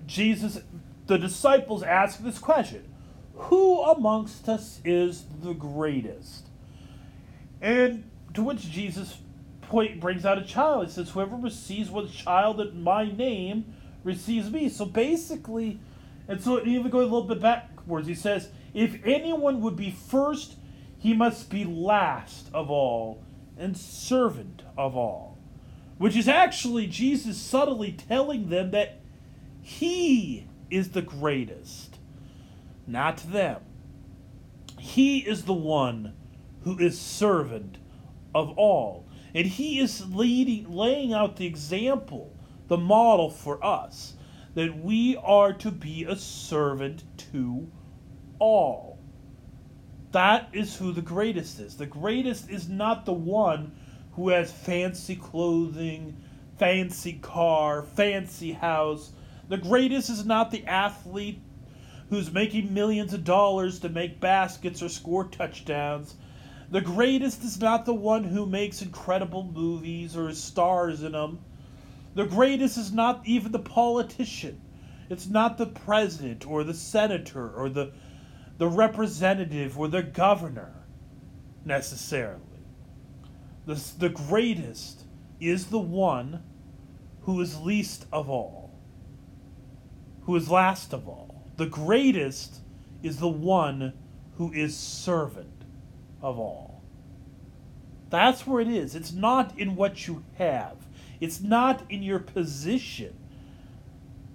Jesus, 0.07 0.59
the 1.07 1.19
disciples 1.19 1.83
ask 1.83 2.21
this 2.21 2.39
question 2.39 2.89
Who 3.35 3.83
amongst 3.83 4.49
us 4.49 4.81
is 4.83 5.27
the 5.43 5.53
greatest? 5.53 6.49
And 7.61 8.09
to 8.33 8.43
which 8.43 8.71
Jesus 8.71 9.19
point 9.61 10.01
brings 10.01 10.25
out 10.25 10.39
a 10.39 10.43
child. 10.43 10.87
He 10.87 10.93
says, 10.93 11.11
Whoever 11.11 11.37
receives 11.37 11.91
one 11.91 12.09
child 12.09 12.63
in 12.63 12.83
my 12.83 13.13
name 13.13 13.75
receives 14.05 14.51
me. 14.51 14.71
So 14.71 14.87
basically, 14.87 15.79
and 16.27 16.41
so 16.41 16.65
even 16.65 16.91
going 16.91 17.07
a 17.07 17.13
little 17.13 17.29
bit 17.29 17.43
backwards, 17.43 18.09
he 18.09 18.15
says, 18.15 18.49
If 18.73 19.05
anyone 19.05 19.61
would 19.61 19.77
be 19.77 19.91
first, 19.91 20.55
he 20.99 21.13
must 21.13 21.51
be 21.51 21.67
last 21.67 22.49
of 22.55 22.71
all 22.71 23.23
and 23.59 23.77
servant 23.77 24.63
of 24.79 24.97
all. 24.97 25.34
Which 25.99 26.17
is 26.17 26.29
actually 26.29 26.87
Jesus 26.87 27.39
subtly 27.39 27.93
telling 27.93 28.49
them 28.49 28.73
that 28.73 29.01
he 29.63 30.47
is 30.71 30.91
the 30.91 31.03
greatest, 31.03 31.99
not 32.87 33.19
them. 33.31 33.61
He 34.79 35.19
is 35.21 35.45
the 35.45 35.55
one 35.55 36.15
who 36.63 36.79
is 36.79 37.01
servant 37.01 37.79
of 38.35 38.51
all. 38.59 39.07
And 39.35 39.47
he 39.47 39.79
is 39.79 40.15
leading, 40.15 40.71
laying 40.71 41.13
out 41.13 41.37
the 41.37 41.47
example, 41.47 42.35
the 42.69 42.77
model 42.77 43.31
for 43.31 43.65
us, 43.65 44.15
that 44.55 44.79
we 44.79 45.17
are 45.17 45.53
to 45.55 45.71
be 45.71 46.05
a 46.05 46.17
servant 46.17 47.05
to 47.33 47.71
all. 48.39 48.99
That 50.13 50.49
is 50.53 50.77
who 50.77 50.93
the 50.93 51.03
greatest 51.03 51.59
is. 51.59 51.77
The 51.77 51.87
greatest 51.87 52.49
is 52.49 52.69
not 52.69 53.05
the 53.05 53.13
one 53.13 53.73
who 54.17 54.29
has 54.29 54.53
fancy 54.53 55.17
clothing, 55.17 56.17
fancy 56.59 57.15
car, 57.15 57.83
fancy 57.83 58.53
house. 58.53 59.13
The 59.49 59.57
greatest 59.57 60.09
is 60.09 60.25
not 60.25 60.51
the 60.51 60.65
athlete 60.67 61.41
who's 62.11 62.33
making 62.33 62.73
millions 62.73 63.13
of 63.13 63.25
dollars 63.25 63.81
to 63.81 63.89
make 63.89 64.21
baskets 64.21 64.83
or 64.83 64.89
score 64.89 65.25
touchdowns. 65.25 66.15
The 66.71 66.81
greatest 66.81 67.43
is 67.43 67.61
not 67.61 67.85
the 67.85 67.95
one 67.95 68.25
who 68.25 68.47
makes 68.47 68.83
incredible 68.83 69.43
movies 69.43 70.17
or 70.17 70.33
stars 70.33 71.03
in 71.03 71.13
them. 71.13 71.41
The 72.15 72.27
greatest 72.27 72.79
is 72.79 72.93
not 72.93 73.21
even 73.25 73.53
the 73.53 73.59
politician. 73.59 74.61
It's 75.11 75.27
not 75.27 75.59
the 75.59 75.67
president 75.67 76.47
or 76.47 76.65
the 76.65 76.75
senator 76.75 77.51
or 77.51 77.69
the, 77.69 77.93
the 78.59 78.69
representative 78.69 79.79
or 79.79 79.89
the 79.89 80.03
governor 80.03 80.73
necessarily. 81.65 82.54
The, 83.67 83.81
the 83.99 84.09
greatest 84.09 85.05
is 85.41 85.67
the 85.67 85.79
one 85.79 86.43
who 87.23 87.41
is 87.41 87.61
least 87.61 88.07
of 88.13 88.29
all, 88.29 88.79
who 90.23 90.37
is 90.37 90.51
last 90.51 90.93
of 90.93 91.09
all. 91.09 91.51
The 91.57 91.67
greatest 91.67 92.61
is 93.03 93.19
the 93.19 93.29
one 93.29 93.95
who 94.37 94.53
is 94.53 94.77
servant 94.77 95.65
of 96.21 96.39
all. 96.39 96.83
That's 98.11 98.47
where 98.47 98.61
it 98.61 98.69
is. 98.69 98.95
It's 98.95 99.13
not 99.13 99.59
in 99.59 99.77
what 99.77 100.07
you 100.07 100.25
have, 100.37 100.77
it's 101.21 101.41
not 101.41 101.83
in 101.91 102.03
your 102.03 102.19
position, 102.19 103.15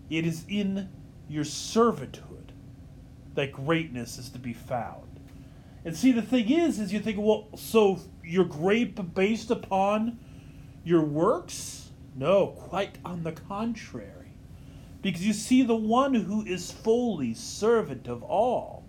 it 0.09 0.25
is 0.25 0.43
in 0.47 0.89
your 1.27 1.43
servanthood 1.43 2.49
that 3.35 3.51
greatness 3.51 4.17
is 4.17 4.29
to 4.29 4.39
be 4.39 4.53
found. 4.53 5.08
And 5.89 5.97
see, 5.97 6.11
the 6.11 6.21
thing 6.21 6.51
is, 6.51 6.79
is 6.79 6.93
you 6.93 6.99
think, 6.99 7.17
well, 7.19 7.47
so 7.55 7.99
you're 8.23 8.45
great 8.45 9.15
based 9.15 9.49
upon 9.49 10.19
your 10.83 11.03
works? 11.03 11.89
No, 12.15 12.45
quite 12.45 12.99
on 13.03 13.23
the 13.23 13.31
contrary. 13.31 14.33
Because 15.01 15.25
you 15.25 15.33
see, 15.33 15.63
the 15.63 15.75
one 15.75 16.13
who 16.13 16.45
is 16.45 16.71
fully 16.71 17.33
servant 17.33 18.07
of 18.07 18.21
all 18.21 18.85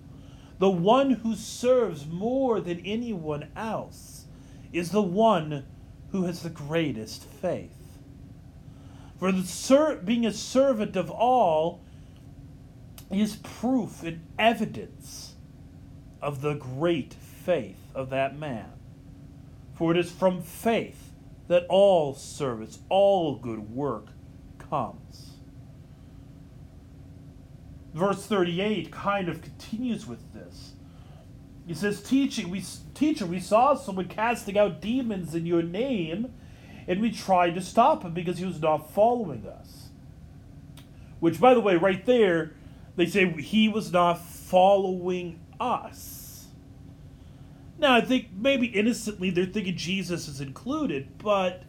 the 0.58 0.68
one 0.68 1.12
who 1.12 1.36
serves 1.36 2.06
more 2.06 2.60
than 2.60 2.84
anyone 2.84 3.48
else 3.56 4.26
is 4.70 4.90
the 4.90 5.00
one 5.00 5.64
who 6.12 6.24
has 6.24 6.42
the 6.42 6.50
greatest 6.50 7.24
faith. 7.24 7.96
For 9.18 9.32
the 9.32 9.44
ser- 9.44 10.02
being 10.04 10.26
a 10.26 10.34
servant 10.34 10.96
of 10.96 11.10
all 11.10 11.80
is 13.10 13.36
proof 13.36 14.02
and 14.02 14.20
evidence 14.38 15.29
of 16.20 16.42
the 16.42 16.54
great 16.54 17.14
faith 17.14 17.80
of 17.94 18.10
that 18.10 18.38
man. 18.38 18.72
For 19.74 19.92
it 19.92 19.96
is 19.96 20.10
from 20.10 20.42
faith 20.42 21.12
that 21.48 21.66
all 21.68 22.14
service, 22.14 22.78
all 22.88 23.36
good 23.36 23.70
work 23.70 24.08
comes 24.58 25.30
verse 27.94 28.24
38 28.26 28.90
kind 28.90 29.28
of 29.28 29.42
continues 29.42 30.06
with 30.06 30.32
this. 30.32 30.72
He 31.66 31.74
says, 31.74 32.02
"Teaching, 32.02 32.50
we 32.50 32.64
teacher, 32.94 33.26
we 33.26 33.40
saw 33.40 33.74
someone 33.74 34.08
casting 34.08 34.58
out 34.58 34.80
demons 34.80 35.34
in 35.34 35.46
your 35.46 35.62
name, 35.62 36.32
and 36.88 37.00
we 37.00 37.10
tried 37.10 37.54
to 37.54 37.60
stop 37.60 38.02
him 38.02 38.12
because 38.12 38.38
he 38.38 38.44
was 38.44 38.60
not 38.60 38.90
following 38.90 39.46
us." 39.46 39.90
Which, 41.20 41.40
by 41.40 41.54
the 41.54 41.60
way, 41.60 41.76
right 41.76 42.04
there, 42.06 42.54
they 42.96 43.06
say 43.06 43.30
he 43.30 43.68
was 43.68 43.92
not 43.92 44.18
following 44.18 45.38
us. 45.60 46.48
Now, 47.78 47.94
I 47.94 48.00
think 48.00 48.28
maybe 48.36 48.66
innocently 48.66 49.30
they're 49.30 49.46
thinking 49.46 49.76
Jesus 49.76 50.28
is 50.28 50.40
included, 50.40 51.18
but 51.18 51.62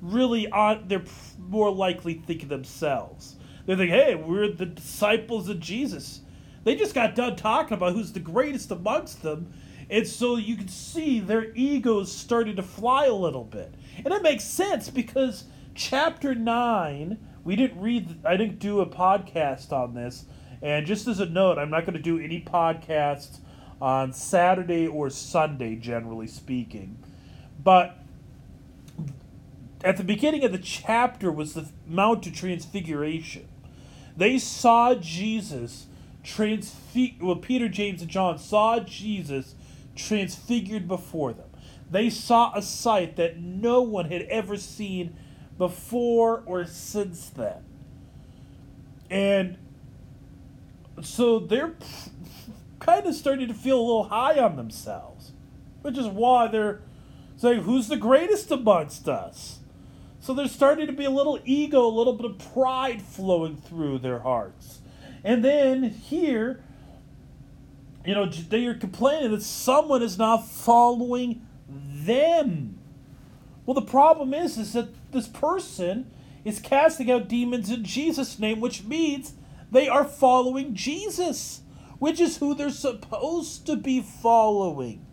really, 0.00 0.46
they're 0.86 1.04
more 1.38 1.70
likely 1.70 2.14
thinking 2.14 2.48
themselves. 2.48 3.36
They're 3.64 3.76
thinking, 3.76 3.96
"Hey, 3.96 4.14
we're 4.14 4.52
the 4.52 4.66
disciples 4.66 5.48
of 5.48 5.58
Jesus." 5.60 6.20
They 6.64 6.74
just 6.74 6.94
got 6.94 7.14
done 7.14 7.36
talking 7.36 7.76
about 7.76 7.94
who's 7.94 8.12
the 8.12 8.20
greatest 8.20 8.70
amongst 8.70 9.22
them. 9.22 9.52
And 9.88 10.06
so 10.06 10.36
you 10.36 10.56
can 10.56 10.66
see 10.66 11.20
their 11.20 11.54
egos 11.54 12.10
starting 12.10 12.56
to 12.56 12.62
fly 12.62 13.06
a 13.06 13.14
little 13.14 13.44
bit. 13.44 13.72
And 14.04 14.12
it 14.12 14.22
makes 14.22 14.42
sense 14.42 14.90
because 14.90 15.44
chapter 15.74 16.34
9, 16.34 17.18
we 17.44 17.54
didn't 17.54 17.80
read, 17.80 18.16
I 18.24 18.36
didn't 18.36 18.58
do 18.58 18.80
a 18.80 18.86
podcast 18.86 19.72
on 19.72 19.94
this. 19.94 20.26
And 20.62 20.86
just 20.86 21.06
as 21.06 21.20
a 21.20 21.26
note, 21.26 21.58
I'm 21.58 21.70
not 21.70 21.84
going 21.84 21.96
to 21.96 22.02
do 22.02 22.18
any 22.18 22.40
podcasts 22.40 23.38
on 23.80 24.12
Saturday 24.12 24.86
or 24.86 25.10
Sunday, 25.10 25.76
generally 25.76 26.26
speaking. 26.26 26.98
But 27.62 27.98
at 29.84 29.96
the 29.96 30.04
beginning 30.04 30.44
of 30.44 30.52
the 30.52 30.58
chapter 30.58 31.30
was 31.30 31.54
the 31.54 31.68
Mount 31.86 32.26
of 32.26 32.34
Transfiguration. 32.34 33.48
They 34.16 34.38
saw 34.38 34.94
Jesus 34.94 35.86
transfig- 36.24 37.22
well, 37.22 37.36
Peter, 37.36 37.68
James, 37.68 38.00
and 38.02 38.10
John 38.10 38.38
saw 38.38 38.80
Jesus 38.80 39.54
transfigured 39.94 40.88
before 40.88 41.32
them. 41.32 41.48
They 41.90 42.10
saw 42.10 42.52
a 42.54 42.62
sight 42.62 43.16
that 43.16 43.38
no 43.38 43.82
one 43.82 44.10
had 44.10 44.22
ever 44.22 44.56
seen 44.56 45.16
before 45.56 46.42
or 46.46 46.64
since 46.64 47.28
then. 47.28 47.64
And 49.08 49.56
so 51.02 51.38
they're 51.38 51.74
kind 52.80 53.06
of 53.06 53.14
starting 53.14 53.48
to 53.48 53.54
feel 53.54 53.78
a 53.78 53.82
little 53.82 54.04
high 54.04 54.38
on 54.38 54.56
themselves, 54.56 55.32
which 55.82 55.98
is 55.98 56.06
why 56.06 56.48
they're 56.48 56.80
saying, 57.36 57.62
Who's 57.62 57.88
the 57.88 57.96
greatest 57.96 58.50
amongst 58.50 59.08
us? 59.08 59.60
So 60.20 60.34
there's 60.34 60.52
starting 60.52 60.86
to 60.88 60.92
be 60.92 61.04
a 61.04 61.10
little 61.10 61.38
ego, 61.44 61.86
a 61.86 61.88
little 61.88 62.12
bit 62.12 62.26
of 62.26 62.38
pride 62.52 63.00
flowing 63.00 63.56
through 63.56 63.98
their 63.98 64.20
hearts. 64.20 64.80
And 65.22 65.44
then 65.44 65.84
here, 65.84 66.62
you 68.04 68.14
know, 68.14 68.26
they 68.26 68.66
are 68.66 68.74
complaining 68.74 69.30
that 69.32 69.42
someone 69.42 70.02
is 70.02 70.18
not 70.18 70.46
following 70.48 71.46
them. 71.68 72.78
Well, 73.64 73.74
the 73.74 73.82
problem 73.82 74.32
is, 74.32 74.58
is 74.58 74.72
that 74.72 74.88
this 75.12 75.26
person 75.26 76.10
is 76.44 76.60
casting 76.60 77.10
out 77.10 77.28
demons 77.28 77.70
in 77.70 77.84
Jesus' 77.84 78.38
name, 78.38 78.60
which 78.60 78.84
means 78.84 79.34
they 79.76 79.88
are 79.88 80.04
following 80.04 80.74
Jesus, 80.74 81.60
which 81.98 82.20
is 82.20 82.38
who 82.38 82.54
they're 82.54 82.70
supposed 82.70 83.66
to 83.66 83.76
be 83.76 84.00
following. 84.00 85.04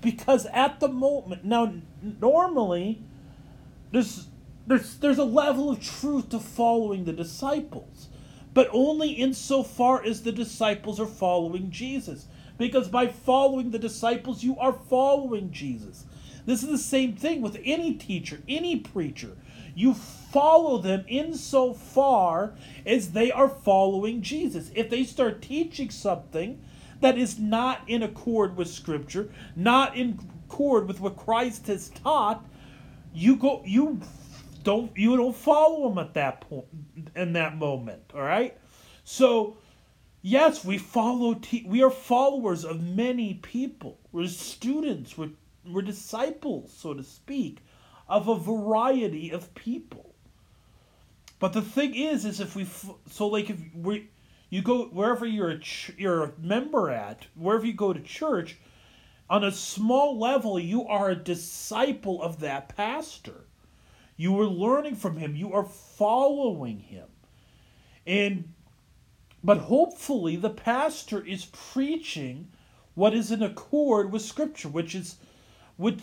Because 0.00 0.46
at 0.46 0.80
the 0.80 0.88
moment, 0.88 1.44
now 1.44 1.74
normally, 2.02 3.02
there's 3.92 4.26
there's 4.66 4.98
there's 4.98 5.18
a 5.18 5.24
level 5.24 5.70
of 5.70 5.80
truth 5.80 6.30
to 6.30 6.38
following 6.38 7.04
the 7.04 7.12
disciples 7.12 8.08
but 8.52 8.68
only 8.72 9.10
insofar 9.10 10.02
as 10.02 10.22
the 10.22 10.32
disciples 10.32 10.98
are 10.98 11.06
following 11.06 11.70
Jesus. 11.70 12.26
Because 12.58 12.88
by 12.88 13.06
following 13.06 13.70
the 13.70 13.78
disciples, 13.78 14.42
you 14.42 14.56
are 14.58 14.72
following 14.72 15.50
Jesus. 15.50 16.04
This 16.46 16.62
is 16.62 16.68
the 16.68 16.78
same 16.78 17.14
thing 17.16 17.42
with 17.42 17.58
any 17.64 17.94
teacher, 17.94 18.40
any 18.48 18.76
preacher. 18.76 19.36
You 19.80 19.94
follow 19.94 20.76
them 20.76 21.06
insofar 21.08 22.52
as 22.84 23.12
they 23.12 23.32
are 23.32 23.48
following 23.48 24.20
Jesus. 24.20 24.70
If 24.74 24.90
they 24.90 25.04
start 25.04 25.40
teaching 25.40 25.88
something 25.88 26.62
that 27.00 27.16
is 27.16 27.38
not 27.38 27.80
in 27.88 28.02
accord 28.02 28.58
with 28.58 28.68
Scripture, 28.68 29.32
not 29.56 29.96
in 29.96 30.18
accord 30.46 30.86
with 30.86 31.00
what 31.00 31.16
Christ 31.16 31.68
has 31.68 31.88
taught, 31.88 32.44
you 33.14 33.36
go 33.36 33.62
you 33.64 34.02
don't 34.64 34.94
you 34.98 35.16
don't 35.16 35.34
follow 35.34 35.88
them 35.88 35.96
at 35.96 36.12
that 36.12 36.42
point 36.42 36.66
in 37.16 37.32
that 37.32 37.56
moment 37.56 38.02
all 38.14 38.20
right? 38.20 38.58
So 39.04 39.56
yes 40.20 40.62
we 40.62 40.76
follow 40.76 41.32
te- 41.40 41.64
we 41.66 41.82
are 41.82 41.90
followers 41.90 42.66
of 42.66 42.82
many 42.82 43.32
people. 43.32 43.98
We're 44.12 44.26
students. 44.26 45.16
We're, 45.16 45.30
we're 45.66 45.80
disciples 45.80 46.70
so 46.76 46.92
to 46.92 47.02
speak 47.02 47.62
of 48.10 48.28
a 48.28 48.38
variety 48.38 49.30
of 49.30 49.54
people 49.54 50.14
but 51.38 51.54
the 51.54 51.62
thing 51.62 51.94
is 51.94 52.26
is 52.26 52.40
if 52.40 52.54
we 52.54 52.66
so 53.08 53.26
like 53.26 53.48
if 53.48 53.58
we 53.74 54.10
you 54.50 54.60
go 54.60 54.84
wherever 54.86 55.24
you're 55.24 55.50
a 55.50 55.58
ch- 55.58 55.94
you're 55.96 56.24
a 56.24 56.32
member 56.38 56.90
at 56.90 57.26
wherever 57.34 57.64
you 57.64 57.72
go 57.72 57.92
to 57.92 58.00
church 58.00 58.58
on 59.30 59.44
a 59.44 59.52
small 59.52 60.18
level 60.18 60.58
you 60.58 60.86
are 60.86 61.08
a 61.08 61.16
disciple 61.16 62.20
of 62.22 62.40
that 62.40 62.68
pastor 62.76 63.46
you 64.20 64.38
are 64.38 64.46
learning 64.46 64.96
from 64.96 65.16
him. 65.16 65.34
You 65.34 65.54
are 65.54 65.64
following 65.64 66.80
him. 66.80 67.06
And 68.06 68.52
but 69.42 69.56
hopefully 69.56 70.36
the 70.36 70.50
pastor 70.50 71.24
is 71.24 71.46
preaching 71.46 72.48
what 72.94 73.14
is 73.14 73.30
in 73.30 73.42
accord 73.42 74.12
with 74.12 74.20
scripture, 74.20 74.68
which 74.68 74.94
is 74.94 75.16
what 75.78 76.00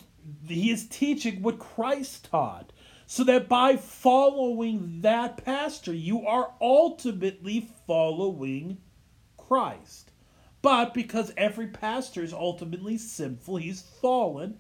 he 0.48 0.72
is 0.72 0.88
teaching 0.88 1.42
what 1.42 1.60
Christ 1.60 2.30
taught. 2.30 2.74
So 3.10 3.24
that 3.24 3.48
by 3.48 3.78
following 3.78 5.00
that 5.02 5.44
pastor, 5.46 5.94
you 5.94 6.26
are 6.28 6.52
ultimately 6.60 7.70
following 7.88 8.80
Christ. 9.38 10.12
But 10.62 10.94
because 10.94 11.32
every 11.38 11.68
pastor 11.68 12.22
is 12.22 12.34
ultimately 12.34 12.98
sinful, 12.98 13.58
he's 13.58 13.82
fallen, 13.82 14.58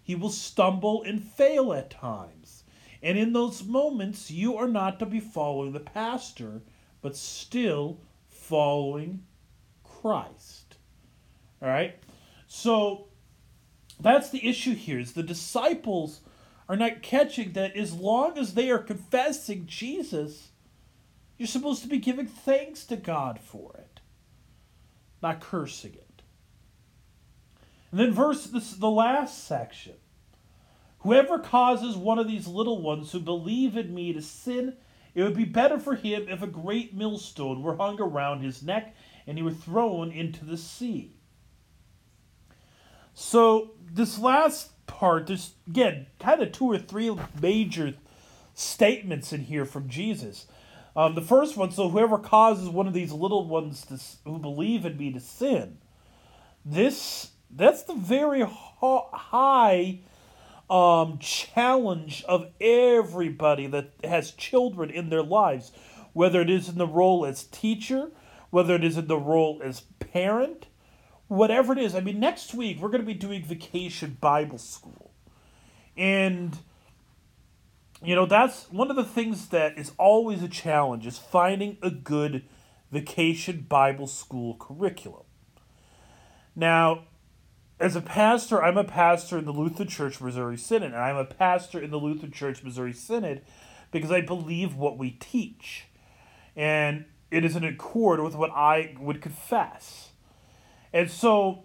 he 0.00 0.14
will 0.14 0.30
stumble 0.30 1.02
and 1.02 1.22
fail 1.22 1.72
at 1.72 1.90
times. 1.90 2.62
And 3.02 3.18
in 3.18 3.32
those 3.32 3.64
moments, 3.64 4.30
you 4.30 4.56
are 4.56 4.68
not 4.68 4.98
to 5.00 5.06
be 5.06 5.20
following 5.20 5.72
the 5.72 5.80
pastor, 5.80 6.62
but 7.02 7.16
still 7.16 8.00
following 8.28 9.24
Christ. 9.82 10.76
All 11.60 11.68
right? 11.68 11.96
So 12.46 13.08
that's 14.00 14.30
the 14.30 14.46
issue 14.48 14.74
here 14.74 14.98
is 14.98 15.12
the 15.12 15.22
disciples 15.22 16.20
are 16.68 16.76
not 16.76 17.02
catching 17.02 17.52
that 17.52 17.76
as 17.76 17.92
long 17.92 18.38
as 18.38 18.54
they 18.54 18.70
are 18.70 18.78
confessing 18.78 19.66
Jesus, 19.66 20.50
you're 21.36 21.48
supposed 21.48 21.82
to 21.82 21.88
be 21.88 21.98
giving 21.98 22.26
thanks 22.26 22.84
to 22.86 22.96
God 22.96 23.40
for 23.40 23.74
it, 23.78 24.00
not 25.22 25.40
cursing 25.40 25.94
it. 25.94 26.22
And 27.90 27.98
then 27.98 28.12
verse 28.12 28.44
this 28.44 28.72
the 28.74 28.90
last 28.90 29.44
section. 29.44 29.94
Whoever 31.00 31.38
causes 31.38 31.96
one 31.96 32.18
of 32.18 32.26
these 32.26 32.46
little 32.46 32.82
ones 32.82 33.12
who 33.12 33.20
believe 33.20 33.76
in 33.76 33.94
me 33.94 34.12
to 34.12 34.20
sin, 34.20 34.76
it 35.14 35.22
would 35.22 35.36
be 35.36 35.44
better 35.44 35.78
for 35.78 35.94
him 35.94 36.28
if 36.28 36.42
a 36.42 36.46
great 36.46 36.94
millstone 36.94 37.62
were 37.62 37.76
hung 37.76 38.00
around 38.00 38.42
his 38.42 38.62
neck 38.62 38.94
and 39.26 39.38
he 39.38 39.44
were 39.44 39.52
thrown 39.52 40.10
into 40.10 40.44
the 40.44 40.56
sea. 40.56 41.17
So, 43.20 43.72
this 43.92 44.16
last 44.16 44.86
part, 44.86 45.26
there's 45.26 45.54
again 45.66 46.06
kind 46.20 46.40
of 46.40 46.52
two 46.52 46.66
or 46.66 46.78
three 46.78 47.12
major 47.42 47.94
statements 48.54 49.32
in 49.32 49.40
here 49.40 49.64
from 49.64 49.88
Jesus. 49.88 50.46
Um, 50.94 51.16
the 51.16 51.20
first 51.20 51.56
one, 51.56 51.72
so 51.72 51.88
whoever 51.88 52.16
causes 52.18 52.68
one 52.68 52.86
of 52.86 52.92
these 52.92 53.10
little 53.10 53.44
ones 53.44 53.84
to, 53.86 53.98
who 54.24 54.38
believe 54.38 54.86
in 54.86 54.96
me 54.96 55.12
to 55.12 55.18
sin, 55.18 55.78
this 56.64 57.32
that's 57.50 57.82
the 57.82 57.94
very 57.94 58.46
high 58.46 59.98
um, 60.70 61.18
challenge 61.18 62.24
of 62.28 62.46
everybody 62.60 63.66
that 63.66 63.94
has 64.04 64.30
children 64.30 64.90
in 64.90 65.10
their 65.10 65.24
lives, 65.24 65.72
whether 66.12 66.40
it 66.40 66.50
is 66.50 66.68
in 66.68 66.78
the 66.78 66.86
role 66.86 67.26
as 67.26 67.42
teacher, 67.42 68.12
whether 68.50 68.76
it 68.76 68.84
is 68.84 68.96
in 68.96 69.08
the 69.08 69.18
role 69.18 69.60
as 69.64 69.80
parent, 69.98 70.66
whatever 71.28 71.72
it 71.72 71.78
is. 71.78 71.94
I 71.94 72.00
mean, 72.00 72.18
next 72.18 72.54
week 72.54 72.80
we're 72.80 72.88
going 72.88 73.02
to 73.02 73.06
be 73.06 73.14
doing 73.14 73.44
vacation 73.44 74.16
Bible 74.20 74.58
school. 74.58 75.12
And, 75.96 76.58
you 78.02 78.14
know, 78.14 78.26
that's 78.26 78.70
one 78.70 78.90
of 78.90 78.96
the 78.96 79.04
things 79.04 79.48
that 79.48 79.78
is 79.78 79.92
always 79.98 80.42
a 80.42 80.48
challenge 80.48 81.06
is 81.06 81.18
finding 81.18 81.76
a 81.82 81.90
good 81.90 82.44
vacation 82.90 83.66
Bible 83.68 84.06
school 84.06 84.56
curriculum. 84.58 85.24
Now, 86.56 87.04
as 87.80 87.94
a 87.94 88.00
pastor, 88.00 88.62
I'm 88.62 88.76
a 88.76 88.84
pastor 88.84 89.38
in 89.38 89.44
the 89.44 89.52
Lutheran 89.52 89.88
Church 89.88 90.20
Missouri 90.20 90.56
Synod, 90.56 90.92
and 90.92 91.00
I'm 91.00 91.16
a 91.16 91.24
pastor 91.24 91.80
in 91.80 91.90
the 91.90 91.98
Lutheran 91.98 92.32
Church 92.32 92.64
Missouri 92.64 92.92
Synod 92.92 93.42
because 93.92 94.10
I 94.10 94.20
believe 94.20 94.74
what 94.74 94.98
we 94.98 95.12
teach. 95.12 95.84
And 96.56 97.04
it 97.30 97.44
is 97.44 97.54
in 97.54 97.62
accord 97.62 98.20
with 98.20 98.34
what 98.34 98.50
I 98.50 98.96
would 98.98 99.20
confess. 99.22 100.07
And 100.92 101.10
so 101.10 101.64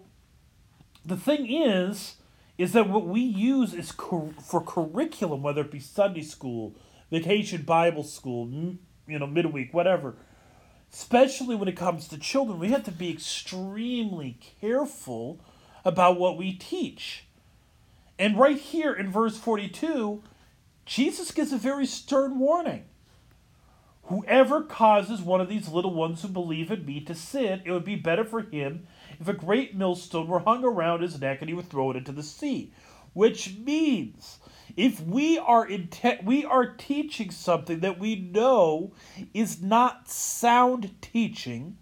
the 1.04 1.16
thing 1.16 1.50
is, 1.50 2.16
is 2.56 2.72
that 2.72 2.88
what 2.88 3.06
we 3.06 3.20
use 3.20 3.74
is 3.74 3.92
cur- 3.92 4.34
for 4.42 4.60
curriculum, 4.60 5.42
whether 5.42 5.62
it 5.62 5.70
be 5.70 5.80
Sunday 5.80 6.22
school, 6.22 6.74
vacation 7.10 7.62
Bible 7.62 8.04
school, 8.04 8.44
m- 8.44 8.78
you 9.06 9.18
know, 9.18 9.26
midweek, 9.26 9.74
whatever. 9.74 10.14
Especially 10.92 11.56
when 11.56 11.68
it 11.68 11.76
comes 11.76 12.06
to 12.08 12.18
children, 12.18 12.58
we 12.58 12.70
have 12.70 12.84
to 12.84 12.92
be 12.92 13.10
extremely 13.10 14.38
careful 14.60 15.40
about 15.84 16.18
what 16.18 16.36
we 16.36 16.52
teach. 16.52 17.24
And 18.18 18.38
right 18.38 18.56
here 18.58 18.92
in 18.92 19.10
verse 19.10 19.36
42, 19.36 20.22
Jesus 20.86 21.32
gives 21.32 21.52
a 21.52 21.58
very 21.58 21.86
stern 21.86 22.38
warning. 22.38 22.84
Whoever 24.04 24.62
causes 24.62 25.20
one 25.20 25.40
of 25.40 25.48
these 25.48 25.68
little 25.68 25.94
ones 25.94 26.22
who 26.22 26.28
believe 26.28 26.70
in 26.70 26.84
me 26.84 27.00
to 27.00 27.14
sin, 27.14 27.62
it 27.64 27.72
would 27.72 27.84
be 27.84 27.96
better 27.96 28.24
for 28.24 28.42
him 28.42 28.86
if 29.24 29.28
a 29.28 29.32
great 29.32 29.74
millstone 29.74 30.28
were 30.28 30.40
hung 30.40 30.62
around 30.62 31.00
his 31.00 31.18
neck 31.18 31.40
and 31.40 31.48
he 31.48 31.54
would 31.54 31.70
throw 31.70 31.90
it 31.90 31.96
into 31.96 32.12
the 32.12 32.22
sea. 32.22 32.70
Which 33.14 33.56
means 33.56 34.38
if 34.76 35.00
we 35.00 35.38
are 35.38 35.66
intent, 35.66 36.24
we 36.24 36.44
are 36.44 36.74
teaching 36.74 37.30
something 37.30 37.80
that 37.80 37.98
we 37.98 38.16
know 38.16 38.92
is 39.32 39.62
not 39.62 40.10
sound 40.10 41.00
teaching, 41.00 41.78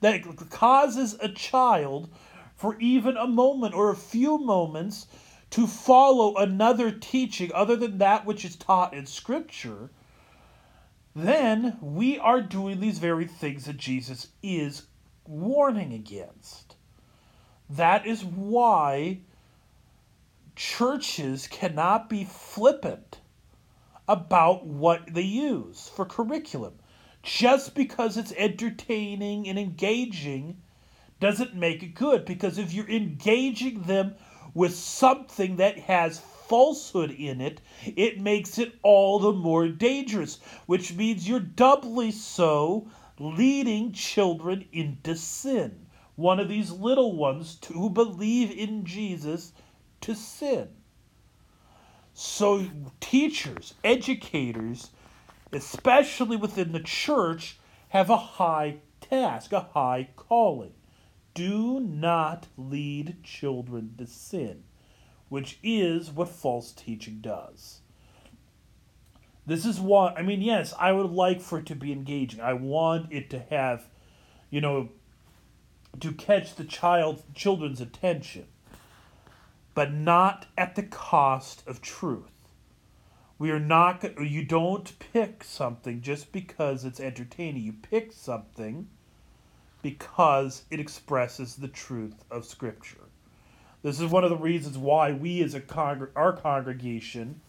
that 0.00 0.22
causes 0.48 1.14
a 1.20 1.28
child 1.28 2.08
for 2.56 2.78
even 2.80 3.18
a 3.18 3.26
moment 3.26 3.74
or 3.74 3.90
a 3.90 3.96
few 3.96 4.38
moments 4.38 5.08
to 5.50 5.66
follow 5.66 6.36
another 6.36 6.90
teaching 6.90 7.50
other 7.54 7.76
than 7.76 7.98
that 7.98 8.24
which 8.24 8.46
is 8.46 8.56
taught 8.56 8.94
in 8.94 9.04
Scripture, 9.04 9.90
then 11.14 11.76
we 11.82 12.18
are 12.18 12.40
doing 12.40 12.80
these 12.80 12.98
very 12.98 13.26
things 13.26 13.66
that 13.66 13.76
Jesus 13.76 14.28
is 14.42 14.84
warning 15.26 15.92
against. 15.92 16.67
That 17.70 18.06
is 18.06 18.24
why 18.24 19.20
churches 20.56 21.46
cannot 21.46 22.08
be 22.08 22.24
flippant 22.24 23.20
about 24.08 24.66
what 24.66 25.12
they 25.12 25.22
use 25.22 25.90
for 25.94 26.06
curriculum. 26.06 26.74
Just 27.22 27.74
because 27.74 28.16
it's 28.16 28.32
entertaining 28.32 29.48
and 29.48 29.58
engaging 29.58 30.62
doesn't 31.20 31.54
make 31.54 31.82
it 31.82 31.94
good. 31.94 32.24
Because 32.24 32.56
if 32.56 32.72
you're 32.72 32.88
engaging 32.88 33.82
them 33.82 34.14
with 34.54 34.74
something 34.74 35.56
that 35.56 35.78
has 35.78 36.20
falsehood 36.20 37.10
in 37.10 37.42
it, 37.42 37.60
it 37.84 38.18
makes 38.18 38.58
it 38.58 38.72
all 38.82 39.18
the 39.18 39.32
more 39.32 39.68
dangerous, 39.68 40.38
which 40.64 40.94
means 40.94 41.28
you're 41.28 41.38
doubly 41.38 42.10
so 42.10 42.88
leading 43.18 43.92
children 43.92 44.64
into 44.72 45.14
sin. 45.14 45.86
One 46.18 46.40
of 46.40 46.48
these 46.48 46.72
little 46.72 47.14
ones 47.14 47.54
to, 47.60 47.74
who 47.74 47.88
believe 47.88 48.50
in 48.50 48.84
Jesus 48.84 49.52
to 50.00 50.16
sin. 50.16 50.66
So, 52.12 52.66
teachers, 52.98 53.74
educators, 53.84 54.90
especially 55.52 56.36
within 56.36 56.72
the 56.72 56.80
church, 56.80 57.60
have 57.90 58.10
a 58.10 58.16
high 58.16 58.78
task, 59.00 59.52
a 59.52 59.60
high 59.60 60.08
calling. 60.16 60.72
Do 61.34 61.78
not 61.78 62.48
lead 62.56 63.22
children 63.22 63.94
to 63.98 64.06
sin, 64.08 64.64
which 65.28 65.60
is 65.62 66.10
what 66.10 66.30
false 66.30 66.72
teaching 66.72 67.20
does. 67.20 67.78
This 69.46 69.64
is 69.64 69.78
what, 69.78 70.18
I 70.18 70.22
mean, 70.22 70.42
yes, 70.42 70.74
I 70.80 70.90
would 70.90 71.12
like 71.12 71.40
for 71.40 71.60
it 71.60 71.66
to 71.66 71.76
be 71.76 71.92
engaging. 71.92 72.40
I 72.40 72.54
want 72.54 73.12
it 73.12 73.30
to 73.30 73.38
have, 73.50 73.86
you 74.50 74.60
know, 74.60 74.88
to 76.00 76.12
catch 76.12 76.54
the 76.54 76.64
child 76.64 77.22
children's 77.34 77.80
attention 77.80 78.46
but 79.78 79.92
not 79.92 80.44
at 80.58 80.74
the 80.74 80.82
cost 80.82 81.62
of 81.64 81.80
truth. 81.80 82.48
We 83.38 83.52
are 83.52 83.60
not 83.60 84.02
you 84.20 84.44
don't 84.44 84.92
pick 84.98 85.44
something 85.44 86.00
just 86.00 86.32
because 86.32 86.84
it's 86.84 86.98
entertaining. 86.98 87.62
You 87.62 87.74
pick 87.74 88.12
something 88.12 88.88
because 89.80 90.64
it 90.68 90.80
expresses 90.80 91.54
the 91.54 91.68
truth 91.68 92.24
of 92.28 92.44
scripture. 92.44 93.04
This 93.84 94.00
is 94.00 94.10
one 94.10 94.24
of 94.24 94.30
the 94.30 94.36
reasons 94.36 94.76
why 94.76 95.12
we 95.12 95.44
as 95.44 95.54
a 95.54 95.60
congr- 95.60 96.10
our 96.16 96.32
congregation 96.32 97.40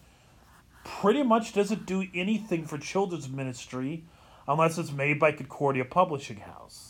pretty 0.84 1.24
much 1.24 1.52
doesn't 1.52 1.84
do 1.84 2.06
anything 2.14 2.64
for 2.64 2.78
children's 2.78 3.28
ministry 3.28 4.04
unless 4.46 4.78
it's 4.78 4.92
made 4.92 5.18
by 5.18 5.32
Concordia 5.32 5.84
Publishing 5.84 6.38
House. 6.38 6.89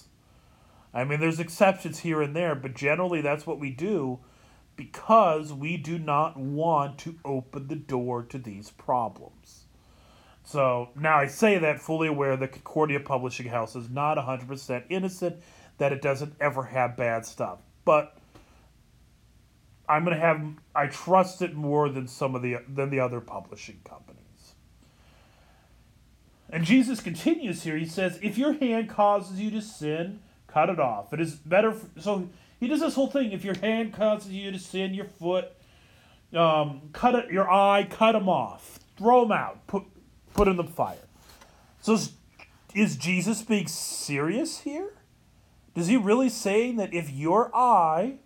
I 0.93 1.05
mean, 1.05 1.21
there's 1.21 1.41
exceptions 1.41 2.01
here 2.01 2.21
and 2.21 2.35
there, 2.35 2.55
but 2.55 2.75
generally 2.75 3.21
that's 3.21 3.47
what 3.47 3.61
we 3.61 3.71
do 3.71 4.19
because 4.77 5.53
we 5.53 5.77
do 5.77 5.99
not 5.99 6.39
want 6.39 6.99
to 6.99 7.19
open 7.25 7.69
the 7.69 7.77
door 7.77 8.23
to 8.23 8.39
these 8.39 8.71
problems. 8.71 9.65
So 10.43 10.89
now 10.97 11.17
I 11.17 11.27
say 11.27 11.59
that 11.59 11.81
fully 11.81 12.09
aware 12.09 12.37
that 12.37 12.53
Concordia 12.53 12.99
Publishing 12.99 13.47
House 13.47 13.77
is 13.77 13.91
not 13.91 14.17
100% 14.17 14.85
innocent, 14.89 15.37
that 15.79 15.93
it 15.93 16.03
doesn't 16.03 16.35
ever 16.41 16.65
have 16.65 16.97
bad 16.97 17.25
stuff. 17.27 17.59
But 17.85 18.17
I'm 19.89 20.05
going 20.05 20.17
to 20.17 20.23
have 20.23 20.43
I 20.75 20.87
trust 20.87 21.43
it 21.43 21.55
more 21.55 21.89
than 21.89 22.07
some 22.07 22.35
of 22.35 22.43
the 22.43 22.59
than 22.69 22.91
the 22.91 23.01
other 23.01 23.21
publishing 23.21 23.81
companies. 23.85 24.55
And 26.49 26.65
Jesus 26.65 27.01
continues 27.01 27.65
here. 27.65 27.77
He 27.77 27.87
says, 27.87 28.19
"If 28.23 28.39
your 28.39 28.53
hand 28.53 28.89
causes 28.89 29.41
you 29.41 29.51
to 29.51 29.61
sin, 29.61 30.21
cut 30.53 30.69
it 30.69 30.81
off. 30.81 31.13
It 31.13 31.21
is 31.21 31.35
better 31.35 31.73
for, 31.73 32.01
so 32.01 32.29
he 32.59 32.69
does 32.69 32.81
this 32.81 32.95
whole 32.95 33.09
thing. 33.09 33.33
If 33.33 33.45
your 33.45 33.59
hand 33.59 33.93
causes 33.95 34.33
you 34.33 34.51
to 34.51 34.59
sin, 34.59 34.95
your 34.95 35.07
foot, 35.07 35.53
um, 36.35 36.83
cut 36.93 37.15
it, 37.15 37.31
your 37.31 37.51
eye, 37.51 37.87
cut 37.89 38.13
them 38.13 38.29
off, 38.29 38.79
throw 38.97 39.23
them 39.23 39.33
out, 39.33 39.67
put 39.67 39.85
put 40.35 40.49
in 40.49 40.57
the 40.57 40.65
fire. 40.65 41.09
So 41.81 41.95
is, 41.95 42.13
is 42.75 42.97
Jesus 42.97 43.43
being 43.43 43.67
serious 43.67 44.61
here? 44.61 44.93
Does 45.75 45.87
he 45.87 45.97
really 45.97 46.29
saying 46.29 46.77
that 46.77 46.93
if 46.93 47.11
your 47.11 47.55
eye, 47.55 48.19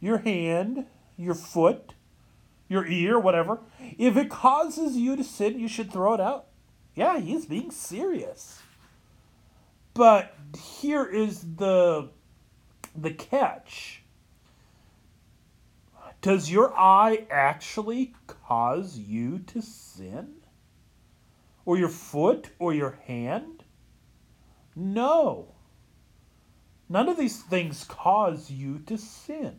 your 0.00 0.18
hand, 0.18 0.86
your 1.16 1.34
foot, 1.34 1.94
your 2.68 2.86
ear, 2.86 3.18
whatever, 3.18 3.60
if 3.98 4.16
it 4.16 4.28
causes 4.28 4.96
you 4.96 5.16
to 5.16 5.24
sin, 5.24 5.58
you 5.58 5.68
should 5.68 5.92
throw 5.92 6.14
it 6.14 6.20
out? 6.20 6.46
Yeah, 6.94 7.20
he's 7.20 7.46
being 7.46 7.70
serious. 7.70 8.60
But 9.94 10.34
here 10.54 11.04
is 11.04 11.56
the 11.56 12.10
the 12.94 13.10
catch. 13.10 14.02
Does 16.22 16.50
your 16.50 16.76
eye 16.76 17.26
actually 17.30 18.14
cause 18.26 18.98
you 18.98 19.38
to 19.40 19.60
sin? 19.60 20.34
Or 21.64 21.76
your 21.76 21.88
foot 21.88 22.50
or 22.58 22.72
your 22.72 22.98
hand? 23.06 23.64
No. 24.74 25.54
None 26.88 27.08
of 27.08 27.16
these 27.16 27.42
things 27.42 27.84
cause 27.84 28.50
you 28.50 28.78
to 28.80 28.96
sin. 28.96 29.56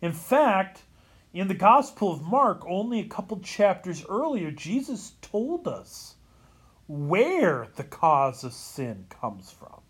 In 0.00 0.12
fact, 0.12 0.82
in 1.32 1.48
the 1.48 1.54
Gospel 1.54 2.12
of 2.12 2.22
Mark, 2.22 2.64
only 2.66 3.00
a 3.00 3.08
couple 3.08 3.38
chapters 3.40 4.04
earlier, 4.08 4.50
Jesus 4.50 5.12
told 5.20 5.68
us 5.68 6.14
where 6.88 7.68
the 7.76 7.84
cause 7.84 8.42
of 8.42 8.52
sin 8.52 9.04
comes 9.10 9.52
from. 9.52 9.82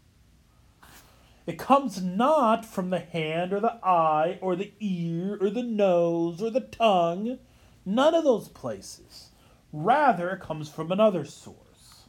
It 1.46 1.58
comes 1.58 2.02
not 2.02 2.66
from 2.66 2.90
the 2.90 2.98
hand 2.98 3.54
or 3.54 3.60
the 3.60 3.78
eye 3.82 4.38
or 4.42 4.54
the 4.54 4.72
ear 4.80 5.38
or 5.40 5.48
the 5.48 5.62
nose 5.62 6.42
or 6.42 6.50
the 6.50 6.60
tongue, 6.60 7.38
none 7.86 8.14
of 8.14 8.24
those 8.24 8.48
places. 8.48 9.30
Rather, 9.72 10.30
it 10.30 10.40
comes 10.40 10.68
from 10.68 10.92
another 10.92 11.24
source. 11.24 12.04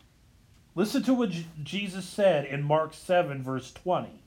Listen 0.75 1.03
to 1.03 1.13
what 1.13 1.31
Jesus 1.63 2.05
said 2.05 2.45
in 2.45 2.63
Mark 2.63 2.93
7, 2.93 3.43
verse 3.43 3.71
20. 3.71 4.23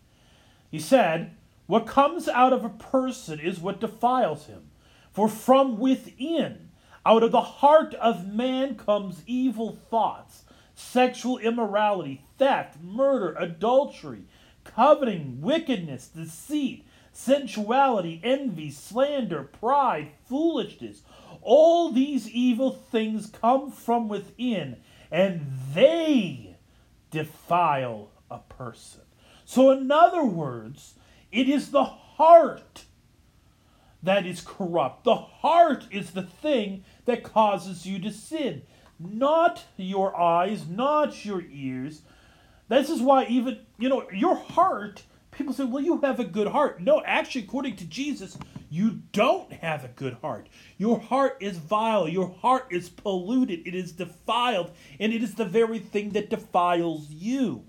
He 0.70 0.78
said, 0.78 1.36
What 1.66 1.86
comes 1.86 2.28
out 2.28 2.52
of 2.52 2.64
a 2.64 2.70
person 2.70 3.40
is 3.40 3.60
what 3.60 3.80
defiles 3.80 4.46
him. 4.46 4.70
For 5.10 5.28
from 5.28 5.78
within, 5.78 6.70
out 7.04 7.22
of 7.22 7.32
the 7.32 7.40
heart 7.40 7.94
of 7.94 8.32
man 8.32 8.76
comes 8.76 9.22
evil 9.26 9.72
thoughts, 9.90 10.44
sexual 10.74 11.38
immorality, 11.38 12.24
theft, 12.38 12.78
murder, 12.82 13.34
adultery 13.38 14.24
coveting, 14.64 15.40
wickedness, 15.40 16.08
deceit, 16.08 16.86
sensuality, 17.12 18.20
envy, 18.22 18.70
slander, 18.70 19.42
pride, 19.42 20.10
foolishness. 20.28 21.02
All 21.40 21.90
these 21.90 22.28
evil 22.30 22.70
things 22.70 23.26
come 23.26 23.70
from 23.70 24.08
within, 24.08 24.76
and 25.10 25.46
they 25.74 26.56
defile 27.10 28.10
a 28.30 28.38
person. 28.38 29.02
So, 29.44 29.70
in 29.70 29.90
other 29.90 30.24
words, 30.24 30.94
it 31.30 31.48
is 31.48 31.70
the 31.70 31.84
heart 31.84 32.84
that 34.02 34.26
is 34.26 34.40
corrupt. 34.40 35.04
The 35.04 35.16
heart 35.16 35.86
is 35.90 36.12
the 36.12 36.22
thing 36.22 36.84
that 37.04 37.22
causes 37.22 37.86
you 37.86 37.98
to 38.00 38.12
sin, 38.12 38.62
not 39.10 39.64
your 39.76 40.18
eyes, 40.18 40.66
not 40.68 41.24
your 41.24 41.42
ears, 41.50 42.02
this 42.68 42.88
is 42.88 43.00
why 43.00 43.24
even, 43.26 43.60
you 43.78 43.88
know, 43.88 44.06
your 44.12 44.36
heart 44.36 45.02
People 45.32 45.54
say, 45.54 45.64
well, 45.64 45.82
you 45.82 45.98
have 46.02 46.20
a 46.20 46.24
good 46.24 46.48
heart. 46.48 46.80
No, 46.82 47.02
actually, 47.06 47.44
according 47.44 47.76
to 47.76 47.86
Jesus, 47.86 48.36
you 48.68 49.00
don't 49.12 49.50
have 49.50 49.82
a 49.82 49.88
good 49.88 50.18
heart. 50.20 50.48
Your 50.76 51.00
heart 51.00 51.38
is 51.40 51.56
vile. 51.56 52.06
Your 52.06 52.28
heart 52.28 52.66
is 52.70 52.90
polluted. 52.90 53.66
It 53.66 53.74
is 53.74 53.92
defiled. 53.92 54.72
And 55.00 55.12
it 55.12 55.22
is 55.22 55.34
the 55.34 55.46
very 55.46 55.78
thing 55.78 56.10
that 56.10 56.28
defiles 56.28 57.08
you. 57.08 57.64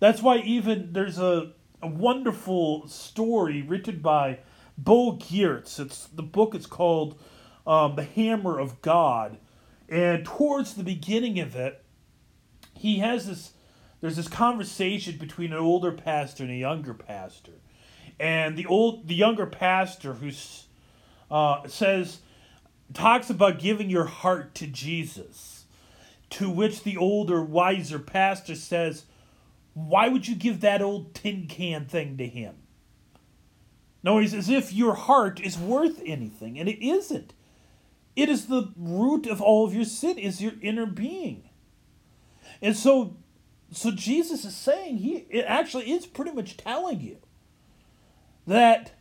That's 0.00 0.20
why 0.20 0.38
even 0.38 0.92
there's 0.92 1.18
a, 1.18 1.52
a 1.82 1.88
wonderful 1.88 2.86
story 2.88 3.62
written 3.62 4.00
by 4.00 4.40
Bo 4.76 5.16
Giertz. 5.16 5.80
It's 5.80 6.06
the 6.08 6.22
book 6.22 6.54
is 6.54 6.66
called 6.66 7.18
um, 7.66 7.96
The 7.96 8.04
Hammer 8.04 8.58
of 8.58 8.82
God. 8.82 9.38
And 9.88 10.24
towards 10.24 10.74
the 10.74 10.82
beginning 10.82 11.38
of 11.40 11.54
it, 11.54 11.82
he 12.74 12.98
has 12.98 13.26
this 13.26 13.52
there's 14.00 14.16
this 14.16 14.28
conversation 14.28 15.16
between 15.16 15.52
an 15.52 15.58
older 15.58 15.90
pastor 15.92 16.44
and 16.44 16.52
a 16.52 16.56
younger 16.56 16.94
pastor, 16.94 17.52
and 18.20 18.56
the 18.56 18.66
old 18.66 19.08
the 19.08 19.14
younger 19.14 19.46
pastor 19.46 20.14
who 20.14 20.30
uh, 21.30 21.66
says 21.66 22.18
talks 22.92 23.30
about 23.30 23.58
giving 23.58 23.88
your 23.90 24.04
heart 24.04 24.54
to 24.56 24.66
Jesus, 24.66 25.64
to 26.30 26.50
which 26.50 26.82
the 26.82 26.96
older 26.96 27.42
wiser 27.42 27.98
pastor 27.98 28.54
says, 28.54 29.06
"Why 29.74 30.08
would 30.08 30.28
you 30.28 30.34
give 30.34 30.60
that 30.60 30.82
old 30.82 31.14
tin 31.14 31.46
can 31.46 31.86
thing 31.86 32.16
to 32.18 32.26
him?" 32.26 32.56
No, 34.02 34.18
he's 34.18 34.34
as 34.34 34.48
if 34.48 34.72
your 34.72 34.94
heart 34.94 35.40
is 35.40 35.58
worth 35.58 36.00
anything, 36.04 36.58
and 36.58 36.68
it 36.68 36.84
isn't. 36.86 37.32
It 38.16 38.30
is 38.30 38.46
the 38.46 38.72
root 38.76 39.26
of 39.26 39.42
all 39.42 39.66
of 39.66 39.74
your 39.74 39.84
sin, 39.84 40.18
is 40.18 40.40
your 40.40 40.54
inner 40.62 40.86
being. 40.86 41.50
And 42.62 42.74
so 42.74 43.16
so 43.70 43.90
Jesus 43.90 44.44
is 44.44 44.56
saying 44.56 44.98
he 44.98 45.26
it 45.28 45.44
actually 45.46 45.92
is 45.92 46.06
pretty 46.06 46.32
much 46.32 46.56
telling 46.56 47.00
you 47.00 47.18
that 48.46 48.92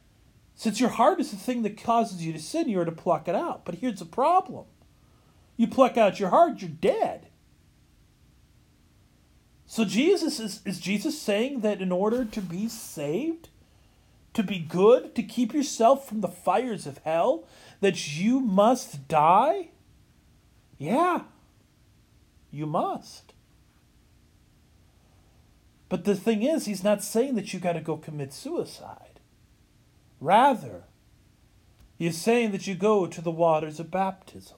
since 0.53 0.79
your 0.79 0.89
heart 0.89 1.19
is 1.19 1.31
the 1.31 1.37
thing 1.37 1.63
that 1.63 1.81
causes 1.81 2.25
you 2.25 2.33
to 2.33 2.39
sin, 2.39 2.69
you 2.69 2.79
are 2.79 2.85
to 2.85 2.91
pluck 2.91 3.27
it 3.27 3.35
out. 3.35 3.65
But 3.65 3.75
here's 3.75 3.99
the 3.99 4.05
problem. 4.05 4.65
You 5.57 5.67
pluck 5.67 5.97
out 5.97 6.19
your 6.19 6.29
heart, 6.29 6.61
you're 6.61 6.69
dead. 6.69 7.27
So 9.65 9.85
Jesus 9.85 10.39
is 10.39 10.61
is 10.65 10.79
Jesus 10.79 11.21
saying 11.21 11.61
that 11.61 11.81
in 11.81 11.91
order 11.91 12.25
to 12.25 12.41
be 12.41 12.67
saved, 12.67 13.49
to 14.33 14.43
be 14.43 14.59
good, 14.59 15.15
to 15.15 15.23
keep 15.23 15.53
yourself 15.53 16.07
from 16.07 16.21
the 16.21 16.27
fires 16.27 16.85
of 16.85 16.99
hell, 16.99 17.45
that 17.81 18.17
you 18.17 18.39
must 18.39 19.07
die? 19.07 19.69
Yeah. 20.77 21.21
You 22.51 22.65
must. 22.65 23.33
But 25.89 26.05
the 26.05 26.15
thing 26.15 26.43
is, 26.43 26.65
he's 26.65 26.83
not 26.83 27.03
saying 27.03 27.35
that 27.35 27.53
you 27.53 27.59
got 27.59 27.73
to 27.73 27.81
go 27.81 27.97
commit 27.97 28.33
suicide. 28.33 29.19
Rather, 30.19 30.83
he's 31.97 32.17
saying 32.17 32.51
that 32.51 32.67
you 32.67 32.75
go 32.75 33.05
to 33.07 33.21
the 33.21 33.31
waters 33.31 33.79
of 33.79 33.91
baptism. 33.91 34.57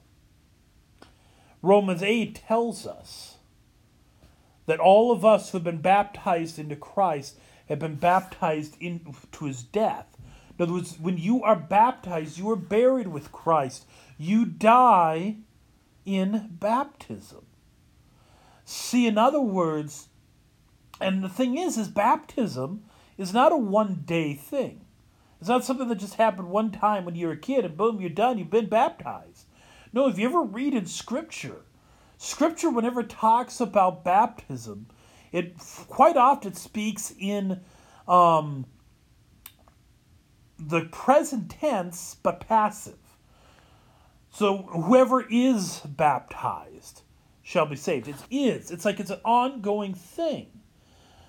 Romans 1.60 2.02
8 2.02 2.34
tells 2.46 2.86
us 2.86 3.36
that 4.66 4.78
all 4.80 5.10
of 5.10 5.24
us 5.24 5.50
who 5.50 5.58
have 5.58 5.64
been 5.64 5.80
baptized 5.80 6.58
into 6.58 6.76
Christ 6.76 7.38
have 7.68 7.78
been 7.78 7.96
baptized 7.96 8.76
into 8.80 9.12
his 9.40 9.62
death. 9.62 10.17
In 10.58 10.64
other 10.64 10.72
words, 10.72 10.96
when 10.98 11.18
you 11.18 11.42
are 11.44 11.56
baptized, 11.56 12.36
you 12.36 12.50
are 12.50 12.56
buried 12.56 13.08
with 13.08 13.30
Christ. 13.30 13.86
You 14.16 14.44
die 14.44 15.36
in 16.04 16.48
baptism. 16.50 17.46
See, 18.64 19.06
in 19.06 19.16
other 19.16 19.40
words, 19.40 20.08
and 21.00 21.22
the 21.22 21.28
thing 21.28 21.56
is, 21.56 21.78
is 21.78 21.88
baptism 21.88 22.82
is 23.16 23.32
not 23.32 23.52
a 23.52 23.56
one 23.56 24.02
day 24.04 24.34
thing. 24.34 24.84
It's 25.40 25.48
not 25.48 25.64
something 25.64 25.88
that 25.88 25.98
just 25.98 26.14
happened 26.14 26.50
one 26.50 26.72
time 26.72 27.04
when 27.04 27.14
you 27.14 27.28
were 27.28 27.34
a 27.34 27.36
kid 27.36 27.64
and 27.64 27.76
boom, 27.76 28.00
you're 28.00 28.10
done, 28.10 28.38
you've 28.38 28.50
been 28.50 28.68
baptized. 28.68 29.46
No, 29.92 30.08
if 30.08 30.18
you 30.18 30.28
ever 30.28 30.42
read 30.42 30.74
in 30.74 30.86
Scripture, 30.86 31.62
Scripture, 32.16 32.68
whenever 32.68 33.04
talks 33.04 33.60
about 33.60 34.02
baptism, 34.02 34.88
it 35.30 35.54
quite 35.88 36.16
often 36.16 36.54
speaks 36.54 37.14
in 37.16 37.60
um, 38.08 38.66
the 40.58 40.82
present 40.86 41.50
tense 41.50 42.16
but 42.22 42.40
passive. 42.40 42.98
So 44.30 44.58
whoever 44.58 45.26
is 45.28 45.80
baptized 45.84 47.02
shall 47.42 47.66
be 47.66 47.76
saved. 47.76 48.08
It 48.08 48.16
is. 48.30 48.70
It's 48.70 48.84
like 48.84 49.00
it's 49.00 49.10
an 49.10 49.20
ongoing 49.24 49.94
thing. 49.94 50.46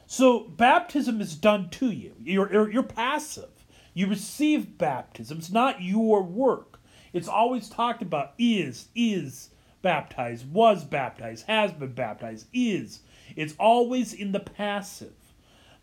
So 0.06 0.40
baptism 0.40 1.22
is 1.22 1.36
done 1.36 1.70
to 1.70 1.92
you. 1.92 2.16
You're, 2.24 2.52
you're, 2.52 2.72
you're 2.72 2.84
passive. 2.84 3.50
You 3.94 4.08
receive 4.08 4.78
baptism. 4.78 5.38
It's 5.38 5.52
not 5.52 5.82
your 5.82 6.24
work. 6.24 6.80
It's 7.14 7.28
always 7.28 7.70
talked 7.70 8.02
about 8.02 8.34
is, 8.38 8.88
is 8.96 9.50
baptized, 9.82 10.52
was 10.52 10.84
baptized, 10.84 11.46
has 11.48 11.72
been 11.72 11.94
baptized, 11.94 12.48
is. 12.54 13.02
It's 13.36 13.56
always 13.60 14.14
in 14.14 14.32
the 14.32 14.40
passive. 14.40 15.14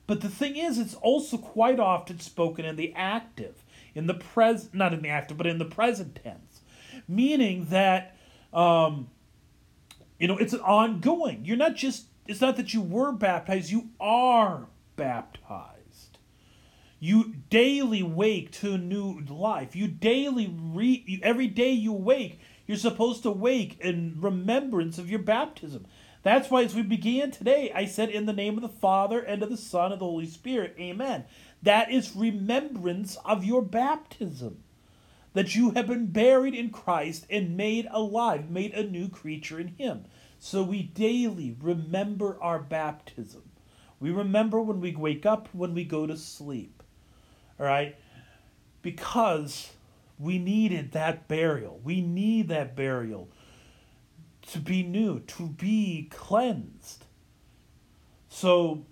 But 0.06 0.20
the 0.20 0.28
thing 0.28 0.56
is, 0.56 0.78
it's 0.78 0.94
also 0.94 1.36
quite 1.36 1.80
often 1.80 2.20
spoken 2.20 2.64
in 2.64 2.76
the 2.76 2.92
active, 2.94 3.64
in 3.94 4.06
the 4.06 4.14
pres 4.14 4.70
not 4.72 4.94
in 4.94 5.02
the 5.02 5.08
active, 5.08 5.36
but 5.36 5.46
in 5.46 5.58
the 5.58 5.64
present 5.64 6.20
tense, 6.22 6.60
meaning 7.08 7.66
that 7.70 8.16
um, 8.52 9.10
you 10.18 10.28
know 10.28 10.38
it's 10.38 10.52
an 10.52 10.60
ongoing. 10.60 11.44
You're 11.44 11.56
not 11.56 11.74
just 11.74 12.06
it's 12.26 12.40
not 12.40 12.56
that 12.56 12.72
you 12.72 12.80
were 12.80 13.12
baptized, 13.12 13.70
you 13.70 13.90
are 14.00 14.66
baptized. 14.96 15.72
You 16.98 17.34
daily 17.50 18.02
wake 18.02 18.52
to 18.52 18.74
a 18.74 18.78
new 18.78 19.20
life. 19.28 19.76
You 19.76 19.86
daily 19.86 20.54
re 20.58 21.20
every 21.22 21.46
day 21.46 21.72
you 21.72 21.92
wake, 21.92 22.40
you're 22.66 22.76
supposed 22.76 23.22
to 23.22 23.30
wake 23.30 23.78
in 23.80 24.16
remembrance 24.18 24.98
of 24.98 25.10
your 25.10 25.20
baptism. 25.20 25.86
That's 26.22 26.50
why 26.50 26.64
as 26.64 26.74
we 26.74 26.82
began 26.82 27.30
today, 27.30 27.70
I 27.72 27.84
said 27.84 28.08
in 28.08 28.26
the 28.26 28.32
name 28.32 28.56
of 28.56 28.62
the 28.62 28.68
Father 28.68 29.20
and 29.20 29.42
of 29.42 29.50
the 29.50 29.56
Son 29.56 29.86
and 29.86 29.94
of 29.94 29.98
the 30.00 30.06
Holy 30.06 30.26
Spirit, 30.26 30.74
amen. 30.78 31.24
That 31.62 31.90
is 31.90 32.16
remembrance 32.16 33.16
of 33.24 33.44
your 33.44 33.62
baptism. 33.62 34.64
That 35.34 35.54
you 35.54 35.70
have 35.72 35.86
been 35.86 36.06
buried 36.06 36.54
in 36.54 36.70
Christ 36.70 37.26
and 37.30 37.56
made 37.56 37.86
alive, 37.90 38.50
made 38.50 38.72
a 38.72 38.82
new 38.82 39.08
creature 39.08 39.60
in 39.60 39.68
him. 39.68 40.06
So 40.38 40.62
we 40.62 40.82
daily 40.82 41.56
remember 41.60 42.38
our 42.42 42.58
baptism. 42.58 43.42
We 44.00 44.10
remember 44.10 44.60
when 44.60 44.80
we 44.80 44.96
wake 44.96 45.26
up, 45.26 45.48
when 45.52 45.74
we 45.74 45.84
go 45.84 46.06
to 46.06 46.16
sleep. 46.16 46.82
All 47.60 47.66
right? 47.66 47.96
Because 48.82 49.70
we 50.18 50.38
needed 50.38 50.92
that 50.92 51.28
burial. 51.28 51.80
We 51.84 52.00
need 52.00 52.48
that 52.48 52.74
burial 52.74 53.28
to 54.52 54.58
be 54.58 54.82
new, 54.82 55.20
to 55.20 55.48
be 55.48 56.08
cleansed. 56.10 57.04
So, 58.28 58.84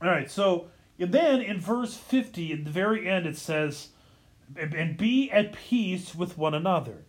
all 0.00 0.08
right, 0.08 0.30
so 0.30 0.68
and 0.98 1.12
then 1.12 1.40
in 1.40 1.60
verse 1.60 1.96
50, 1.96 2.52
at 2.52 2.64
the 2.64 2.70
very 2.70 3.08
end, 3.08 3.26
it 3.26 3.36
says, 3.36 3.88
and 4.56 4.96
be 4.96 5.30
at 5.30 5.52
peace 5.52 6.14
with 6.14 6.36
one 6.36 6.54
another. 6.54 7.04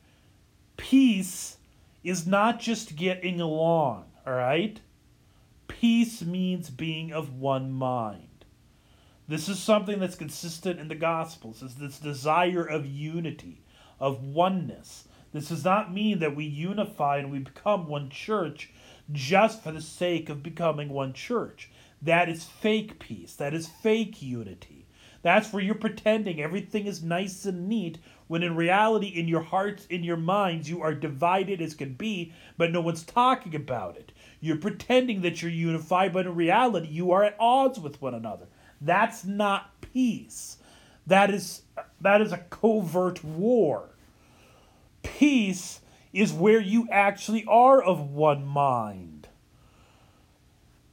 Peace 0.77 1.57
is 2.03 2.27
not 2.27 2.59
just 2.59 2.95
getting 2.95 3.41
along, 3.41 4.05
all 4.27 4.33
right? 4.33 4.79
Peace 5.67 6.21
means 6.21 6.69
being 6.69 7.11
of 7.11 7.33
one 7.33 7.71
mind. 7.71 8.28
This 9.29 9.47
is 9.47 9.59
something 9.59 9.99
that's 9.99 10.15
consistent 10.15 10.79
in 10.79 10.87
the 10.87 10.95
Gospels, 10.95 11.61
is 11.61 11.75
this 11.75 11.99
desire 11.99 12.65
of 12.65 12.87
unity, 12.87 13.61
of 13.99 14.23
oneness. 14.23 15.07
This 15.31 15.49
does 15.49 15.63
not 15.63 15.93
mean 15.93 16.17
that 16.17 16.35
we 16.35 16.45
unify 16.45 17.17
and 17.17 17.31
we 17.31 17.37
become 17.37 17.87
one 17.87 18.09
church 18.09 18.71
just 19.11 19.61
for 19.61 19.71
the 19.71 19.83
sake 19.83 20.29
of 20.29 20.41
becoming 20.41 20.89
one 20.89 21.13
church. 21.13 21.69
That 22.01 22.27
is 22.27 22.43
fake 22.43 22.97
peace. 22.97 23.35
That 23.35 23.53
is 23.53 23.67
fake 23.67 24.19
unity. 24.19 24.87
That's 25.21 25.53
where 25.53 25.61
you're 25.61 25.75
pretending 25.75 26.41
everything 26.41 26.87
is 26.87 27.03
nice 27.03 27.45
and 27.45 27.69
neat 27.69 27.99
when 28.25 28.41
in 28.41 28.55
reality, 28.55 29.09
in 29.09 29.27
your 29.27 29.43
hearts, 29.43 29.85
in 29.91 30.03
your 30.03 30.17
minds, 30.17 30.67
you 30.67 30.81
are 30.81 30.95
divided 30.95 31.61
as 31.61 31.75
can 31.75 31.93
be, 31.93 32.33
but 32.57 32.71
no 32.71 32.81
one's 32.81 33.03
talking 33.03 33.53
about 33.53 33.95
it. 33.95 34.11
You're 34.41 34.57
pretending 34.57 35.21
that 35.21 35.43
you're 35.43 35.51
unified, 35.51 36.13
but 36.13 36.25
in 36.25 36.33
reality, 36.33 36.87
you 36.87 37.11
are 37.11 37.23
at 37.23 37.35
odds 37.39 37.79
with 37.79 38.01
one 38.01 38.15
another. 38.15 38.47
That's 38.81 39.25
not 39.25 39.81
peace. 39.81 40.57
That 41.07 41.31
is 41.31 41.63
that 42.01 42.21
is 42.21 42.31
a 42.31 42.37
covert 42.37 43.23
war. 43.23 43.89
Peace 45.01 45.81
is 46.13 46.33
where 46.33 46.59
you 46.59 46.87
actually 46.91 47.45
are 47.45 47.81
of 47.81 48.11
one 48.11 48.45
mind. 48.45 49.27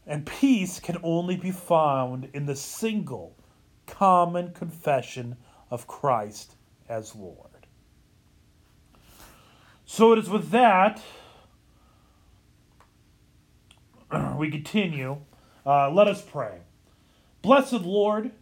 And 0.06 0.24
peace 0.24 0.78
can 0.78 0.98
only 1.02 1.36
be 1.36 1.50
found 1.50 2.28
in 2.32 2.46
the 2.46 2.54
single 2.54 3.34
common 3.86 4.52
confession 4.52 5.36
of 5.70 5.86
Christ 5.86 6.54
as 6.88 7.14
Lord. 7.14 7.66
So 9.84 10.12
it 10.12 10.18
is 10.18 10.28
with 10.28 10.50
that 10.50 11.02
we 14.36 14.50
continue. 14.50 15.18
Uh, 15.64 15.90
let 15.90 16.06
us 16.06 16.22
pray. 16.22 16.60
Blessed 17.46 17.82
Lord, 17.82 18.32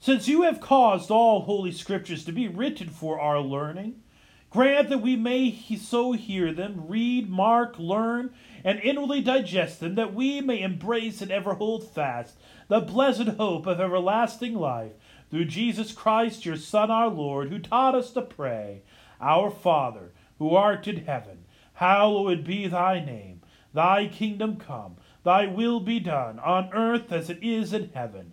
since 0.00 0.26
you 0.26 0.40
have 0.40 0.58
caused 0.58 1.10
all 1.10 1.42
holy 1.42 1.70
scriptures 1.70 2.24
to 2.24 2.32
be 2.32 2.48
written 2.48 2.88
for 2.88 3.20
our 3.20 3.40
learning, 3.40 4.00
grant 4.48 4.88
that 4.88 5.02
we 5.02 5.16
may 5.16 5.54
so 5.76 6.12
hear 6.12 6.50
them, 6.54 6.84
read, 6.88 7.28
mark, 7.28 7.78
learn, 7.78 8.30
and 8.64 8.80
inwardly 8.80 9.20
digest 9.20 9.80
them, 9.80 9.96
that 9.96 10.14
we 10.14 10.40
may 10.40 10.62
embrace 10.62 11.20
and 11.20 11.30
ever 11.30 11.52
hold 11.52 11.90
fast 11.90 12.38
the 12.68 12.80
blessed 12.80 13.28
hope 13.36 13.66
of 13.66 13.82
everlasting 13.82 14.54
life, 14.54 14.92
through 15.30 15.44
Jesus 15.44 15.92
Christ, 15.92 16.46
your 16.46 16.56
Son, 16.56 16.90
our 16.90 17.08
Lord, 17.08 17.50
who 17.50 17.58
taught 17.58 17.94
us 17.94 18.12
to 18.12 18.22
pray, 18.22 18.80
Our 19.20 19.50
Father, 19.50 20.12
who 20.38 20.56
art 20.56 20.88
in 20.88 21.04
heaven, 21.04 21.44
hallowed 21.74 22.44
be 22.44 22.66
thy 22.66 22.98
name. 23.04 23.42
Thy 23.74 24.06
kingdom 24.06 24.56
come, 24.56 24.96
thy 25.22 25.46
will 25.46 25.80
be 25.80 26.00
done, 26.00 26.38
on 26.38 26.70
earth 26.72 27.12
as 27.12 27.28
it 27.28 27.42
is 27.42 27.74
in 27.74 27.90
heaven. 27.92 28.32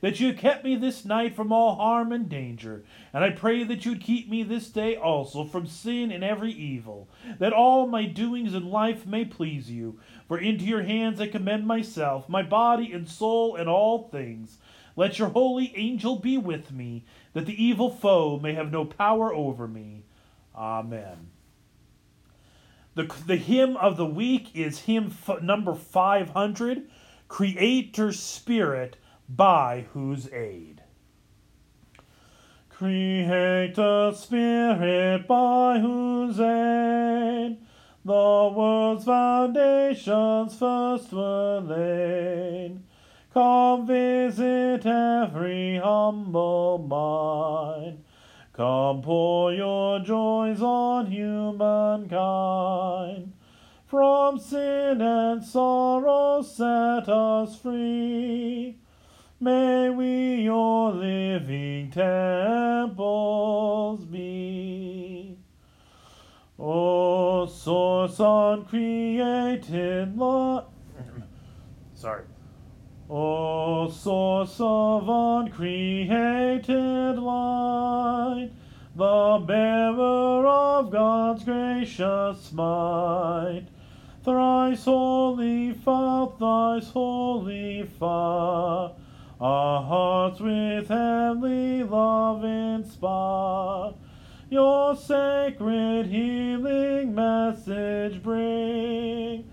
that 0.00 0.20
you 0.20 0.32
kept 0.32 0.64
me 0.64 0.76
this 0.76 1.04
night 1.04 1.34
from 1.34 1.52
all 1.52 1.76
harm 1.76 2.12
and 2.12 2.28
danger, 2.28 2.84
and 3.12 3.24
I 3.24 3.30
pray 3.30 3.64
that 3.64 3.84
you'd 3.84 4.00
keep 4.00 4.28
me 4.28 4.42
this 4.42 4.68
day 4.68 4.96
also 4.96 5.44
from 5.44 5.66
sin 5.66 6.10
and 6.10 6.22
every 6.22 6.52
evil, 6.52 7.08
that 7.38 7.52
all 7.52 7.86
my 7.86 8.04
doings 8.06 8.54
in 8.54 8.70
life 8.70 9.06
may 9.06 9.24
please 9.24 9.70
you. 9.70 9.98
For 10.26 10.38
into 10.38 10.64
your 10.64 10.82
hands 10.82 11.20
I 11.20 11.28
commend 11.28 11.66
myself, 11.66 12.28
my 12.28 12.42
body 12.42 12.92
and 12.92 13.08
soul, 13.08 13.56
and 13.56 13.68
all 13.68 14.08
things. 14.08 14.58
Let 14.94 15.18
your 15.18 15.28
holy 15.28 15.72
angel 15.76 16.16
be 16.16 16.38
with 16.38 16.72
me, 16.72 17.04
that 17.32 17.46
the 17.46 17.62
evil 17.62 17.90
foe 17.90 18.38
may 18.38 18.54
have 18.54 18.72
no 18.72 18.84
power 18.84 19.32
over 19.32 19.68
me. 19.68 20.02
Amen. 20.56 21.30
The, 22.96 23.04
the 23.26 23.36
hymn 23.36 23.76
of 23.76 23.96
the 23.96 24.04
week 24.04 24.50
is 24.56 24.80
hymn 24.80 25.14
f- 25.28 25.40
number 25.40 25.72
500 25.72 26.88
Creator 27.28 28.12
Spirit, 28.12 28.96
by 29.28 29.86
whose 29.92 30.32
aid. 30.32 30.82
Creator 32.70 34.12
Spirit, 34.14 35.26
by 35.26 35.78
whose 35.80 36.38
aid 36.38 37.58
the 38.04 38.52
world's 38.56 39.04
foundations 39.04 40.56
first 40.58 41.12
were 41.12 41.60
laid. 41.60 42.80
Come 43.34 43.86
visit 43.86 44.86
every 44.86 45.78
humble 45.78 46.78
mind 46.78 48.04
Come 48.58 49.02
pour 49.02 49.52
your 49.54 50.00
joys 50.00 50.60
on 50.60 51.06
humankind. 51.06 52.12
From 53.86 54.40
sin 54.40 55.00
and 55.00 55.44
sorrow 55.44 56.42
set 56.42 57.08
us 57.08 57.56
free. 57.60 58.80
May 59.40 59.88
we 59.90 60.42
your 60.42 60.90
living 60.90 61.92
temples 61.92 64.04
be. 64.04 65.38
O 66.58 67.46
source 67.46 68.18
uncreated 68.18 70.18
light. 70.18 70.64
Sorry. 71.94 72.24
O 73.08 73.88
source 73.88 74.56
of 74.58 75.08
uncreated 75.08 77.18
light, 77.18 78.50
the 78.96 79.44
bearer 79.46 80.46
of 80.46 80.90
God's 80.90 81.44
gracious 81.44 82.52
might, 82.52 83.68
thrice 84.24 84.84
holy 84.84 85.72
fount, 85.72 86.38
thrice 86.38 86.90
holy 86.90 87.84
fire, 87.84 88.90
our 89.40 89.82
hearts 89.82 90.40
with 90.40 90.88
heavenly 90.88 91.84
love 91.84 92.44
inspire. 92.44 93.92
Your 94.50 94.96
sacred 94.96 96.06
healing 96.06 97.14
message 97.14 98.22
bring 98.22 99.48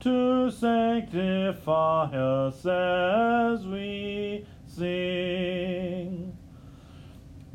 to 0.00 0.50
sanctify 0.50 2.04
us 2.16 2.66
as 2.66 3.66
we 3.66 4.44
sing. 4.66 6.36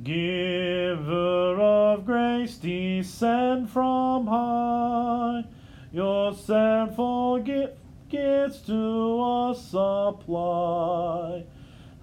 Giver 0.02 1.60
of 1.60 2.06
grace, 2.06 2.58
descend 2.58 3.70
from 3.70 4.28
high, 4.28 5.44
your 5.92 6.34
sinful 6.34 7.40
gifts 8.10 8.60
to 8.62 9.22
us 9.22 9.66
supply. 9.66 11.44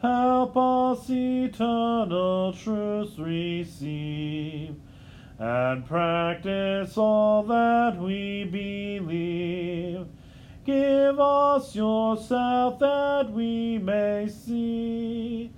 Help 0.02 0.56
us 0.56 1.08
eternal 1.08 2.52
truths 2.52 3.18
receive, 3.18 4.74
and 5.38 5.86
practice 5.86 6.98
all 6.98 7.44
that 7.44 7.96
we 7.98 8.44
believe 8.44 10.06
Give 10.64 11.18
us 11.18 11.74
yourself 11.74 12.78
that 12.78 13.32
we 13.32 13.78
may 13.78 14.28
see 14.28 15.50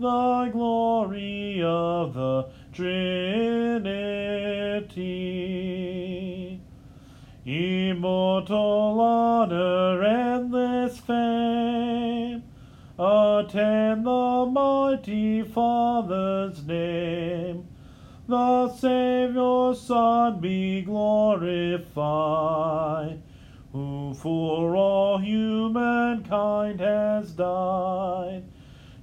the 0.00 0.48
glory 0.52 1.62
of 1.62 2.14
the 2.14 2.48
Trinity. 2.72 3.80
Immortal 7.46 9.00
honor, 9.00 10.02
endless 10.02 10.98
fame, 10.98 12.42
attend 12.98 14.04
the 14.06 14.50
mighty 14.52 15.42
Father's 15.42 16.66
name. 16.66 17.68
The 18.26 18.68
Saviour 18.74 19.74
Son 19.74 20.40
be 20.40 20.82
glorified 20.82 21.88
who 23.72 24.14
for 24.14 24.74
all 24.76 25.18
humankind 25.18 26.80
has 26.80 27.32
died. 27.32 28.44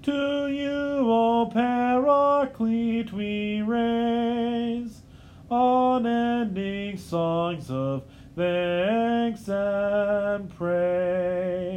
To 0.04 0.48
you, 0.48 0.72
O 0.72 1.50
Paraclete, 1.52 3.12
we 3.14 3.62
raise 3.62 5.02
unending 5.50 6.98
songs 6.98 7.72
of 7.72 8.04
thanks 8.36 9.48
and 9.48 10.50
praise. 10.56 11.75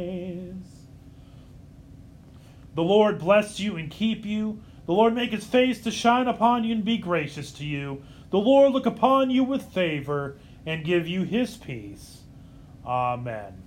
The 2.79 2.85
Lord 2.85 3.19
bless 3.19 3.59
you 3.59 3.75
and 3.75 3.91
keep 3.91 4.25
you. 4.25 4.61
The 4.85 4.93
Lord 4.93 5.13
make 5.13 5.31
his 5.31 5.45
face 5.45 5.81
to 5.81 5.91
shine 5.91 6.29
upon 6.29 6.63
you 6.63 6.73
and 6.73 6.85
be 6.85 6.97
gracious 6.97 7.51
to 7.51 7.65
you. 7.65 8.03
The 8.29 8.39
Lord 8.39 8.71
look 8.71 8.85
upon 8.85 9.29
you 9.29 9.43
with 9.43 9.63
favor 9.63 10.37
and 10.65 10.85
give 10.85 11.05
you 11.05 11.23
his 11.23 11.57
peace. 11.57 12.21
Amen. 12.85 13.63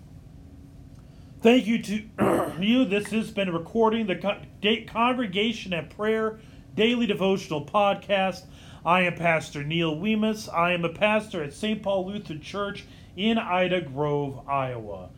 Thank 1.42 1.66
you 1.66 1.82
to 1.82 2.54
you. 2.58 2.86
This 2.86 3.08
has 3.08 3.30
been 3.30 3.52
recording 3.52 4.06
the 4.06 4.86
Congregation 4.86 5.74
at 5.74 5.94
Prayer 5.94 6.40
Daily 6.74 7.04
Devotional 7.04 7.66
Podcast. 7.66 8.46
I 8.82 9.02
am 9.02 9.14
Pastor 9.16 9.62
Neil 9.62 9.94
Weemus. 9.94 10.48
I 10.50 10.72
am 10.72 10.86
a 10.86 10.88
pastor 10.88 11.42
at 11.44 11.52
St. 11.52 11.82
Paul 11.82 12.06
Lutheran 12.06 12.40
Church 12.40 12.86
in 13.14 13.36
Ida 13.36 13.82
Grove, 13.82 14.48
Iowa. 14.48 15.10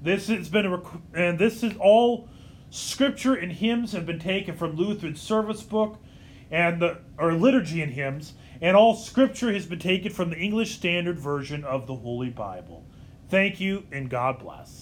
This 0.00 0.28
has 0.28 0.48
been 0.48 0.64
a 0.64 0.78
rec- 0.78 1.02
and 1.12 1.38
this 1.38 1.62
is 1.62 1.74
all 1.78 2.30
scripture 2.72 3.34
and 3.34 3.52
hymns 3.52 3.92
have 3.92 4.06
been 4.06 4.18
taken 4.18 4.56
from 4.56 4.74
Lutheran 4.74 5.14
service 5.14 5.62
book 5.62 5.98
and 6.50 6.80
the 6.80 6.98
or 7.18 7.34
liturgy 7.34 7.82
and 7.82 7.92
hymns, 7.92 8.32
and 8.60 8.76
all 8.76 8.94
scripture 8.94 9.52
has 9.52 9.66
been 9.66 9.78
taken 9.78 10.10
from 10.10 10.30
the 10.30 10.38
English 10.38 10.74
Standard 10.74 11.18
Version 11.18 11.64
of 11.64 11.86
the 11.86 11.94
Holy 11.94 12.30
Bible. 12.30 12.84
Thank 13.28 13.60
you, 13.60 13.84
and 13.92 14.08
God 14.08 14.38
bless. 14.38 14.81